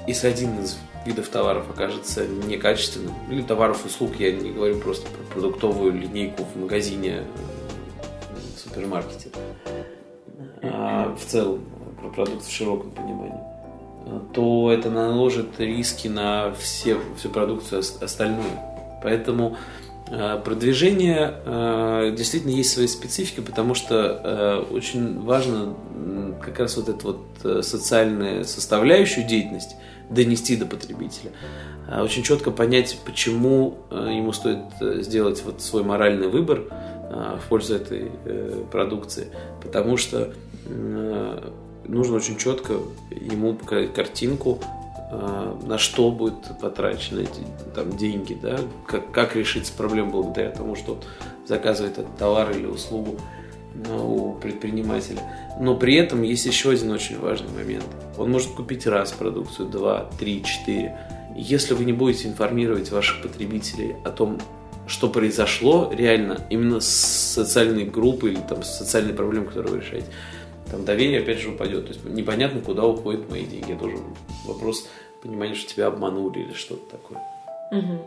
если 0.07 0.27
один 0.27 0.59
из 0.63 0.77
видов 1.05 1.29
товаров 1.29 1.69
окажется 1.69 2.25
некачественным, 2.27 3.13
или 3.29 3.41
товаров 3.41 3.85
услуг, 3.85 4.15
я 4.19 4.31
не 4.31 4.51
говорю 4.51 4.79
просто 4.79 5.07
про 5.09 5.23
продуктовую 5.33 5.93
линейку 5.93 6.43
в 6.43 6.59
магазине, 6.59 7.23
в 8.55 8.59
супермаркете, 8.59 9.29
а 10.63 11.15
в 11.15 11.25
целом 11.25 11.63
про 11.99 12.09
продукт 12.09 12.45
в 12.45 12.51
широком 12.51 12.91
понимании, 12.91 13.39
то 14.33 14.71
это 14.71 14.89
наложит 14.89 15.59
риски 15.59 16.07
на 16.07 16.53
все, 16.53 16.97
всю 17.17 17.29
продукцию 17.29 17.83
остальную. 18.01 18.49
Поэтому 19.03 19.57
э, 20.09 20.39
продвижение 20.43 21.33
э, 21.45 22.13
действительно 22.15 22.51
есть 22.51 22.71
своя 22.73 22.87
специфика, 22.87 23.41
потому 23.41 23.73
что 23.73 24.21
э, 24.23 24.73
очень 24.73 25.19
важно 25.21 25.75
как 26.41 26.59
раз 26.59 26.77
вот 26.77 26.89
эту 26.89 27.17
вот 27.43 27.65
социальную 27.65 28.45
составляющую 28.45 29.27
деятельности 29.27 29.75
донести 30.09 30.55
до 30.55 30.65
потребителя. 30.65 31.31
Очень 32.01 32.23
четко 32.23 32.51
понять, 32.51 32.97
почему 33.05 33.77
ему 33.91 34.33
стоит 34.33 34.59
сделать 35.03 35.41
вот 35.45 35.61
свой 35.61 35.83
моральный 35.83 36.27
выбор 36.27 36.63
в 37.09 37.49
пользу 37.49 37.75
этой 37.75 38.11
продукции. 38.71 39.27
Потому 39.61 39.97
что 39.97 40.33
нужно 41.87 42.17
очень 42.17 42.37
четко 42.37 42.73
ему 43.11 43.53
показать 43.53 43.93
картинку, 43.93 44.59
а, 45.09 45.57
на 45.65 45.77
что 45.77 46.11
будет 46.11 46.59
потрачены 46.59 47.21
эти 47.21 47.41
там, 47.73 47.95
деньги, 47.95 48.37
да, 48.39 48.59
как, 48.85 49.11
как 49.11 49.35
решить 49.35 49.71
проблему 49.71 50.11
благодаря 50.11 50.51
тому, 50.51 50.75
что 50.75 50.99
заказывает 51.45 51.97
этот 51.97 52.17
товар 52.17 52.51
или 52.51 52.65
услугу 52.65 53.17
у 53.89 54.33
предпринимателя. 54.33 55.21
Но 55.59 55.75
при 55.75 55.95
этом 55.95 56.23
есть 56.23 56.45
еще 56.45 56.71
один 56.71 56.91
очень 56.91 57.19
важный 57.19 57.51
момент. 57.51 57.85
Он 58.17 58.31
может 58.31 58.49
купить 58.51 58.87
раз 58.87 59.11
продукцию, 59.11 59.69
два, 59.69 60.09
три, 60.19 60.43
четыре. 60.43 60.97
Если 61.35 61.73
вы 61.73 61.85
не 61.85 61.93
будете 61.93 62.27
информировать 62.27 62.91
ваших 62.91 63.21
потребителей 63.21 63.95
о 64.03 64.09
том, 64.09 64.39
что 64.87 65.09
произошло 65.09 65.91
реально 65.93 66.45
именно 66.49 66.79
с 66.79 66.87
социальной 66.87 67.85
группой 67.85 68.31
или 68.31 68.39
там, 68.39 68.63
с 68.63 68.77
социальной 68.77 69.13
проблемой, 69.13 69.49
которую 69.49 69.75
вы 69.75 69.79
решаете, 69.81 70.07
там 70.69 70.85
доверие 70.85 71.21
опять 71.21 71.39
же 71.39 71.49
упадет. 71.49 71.87
То 71.87 71.93
есть 71.93 72.05
непонятно, 72.05 72.61
куда 72.61 72.85
уходят 72.85 73.29
мои 73.29 73.45
деньги. 73.45 73.73
Это 73.73 73.85
уже 73.85 73.97
вопрос 74.45 74.87
понимания, 75.21 75.55
что 75.55 75.73
тебя 75.73 75.87
обманули 75.87 76.39
или 76.39 76.53
что-то 76.53 76.97
такое. 76.97 77.21
Угу. 77.71 78.05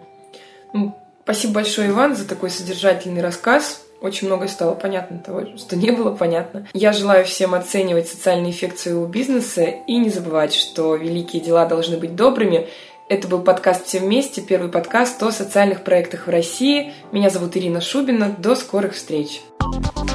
Ну, 0.75 0.99
спасибо 1.25 1.55
большое, 1.55 1.91
Иван, 1.91 2.17
за 2.17 2.27
такой 2.27 2.51
содержательный 2.51 3.23
рассказ. 3.23 3.85
Очень 4.01 4.29
многое 4.29 4.49
стало 4.49 4.75
понятно 4.75 5.19
того, 5.19 5.45
что 5.59 5.77
не 5.77 5.91
было 5.91 6.15
понятно. 6.15 6.67
Я 6.73 6.93
желаю 6.93 7.27
всем 7.27 7.55
оценивать 7.55 8.09
социальный 8.09 8.51
эффект 8.51 8.79
своего 8.79 9.05
бизнеса 9.05 9.65
и 9.65 9.97
не 9.99 10.09
забывать, 10.09 10.55
что 10.55 10.97
великие 10.97 11.43
дела 11.43 11.67
должны 11.67 11.99
быть 11.99 12.17
добрыми. 12.17 12.69
Это 13.11 13.27
был 13.27 13.41
подкаст 13.41 13.87
«Все 13.87 13.99
вместе», 13.99 14.41
первый 14.41 14.71
подкаст 14.71 15.21
о 15.25 15.33
социальных 15.33 15.83
проектах 15.83 16.29
в 16.29 16.31
России. 16.31 16.93
Меня 17.11 17.29
зовут 17.29 17.57
Ирина 17.57 17.81
Шубина. 17.81 18.37
До 18.39 18.55
скорых 18.55 18.95
встреч! 18.95 19.43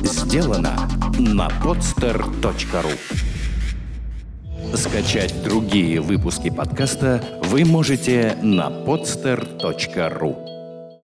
Сделано 0.01 0.87
на 1.19 1.49
podster.ru 1.61 2.93
Скачать 4.77 5.43
другие 5.43 5.99
выпуски 5.99 6.49
подкаста 6.49 7.21
вы 7.43 7.65
можете 7.65 8.37
на 8.41 8.69
podster.ru 8.69 10.54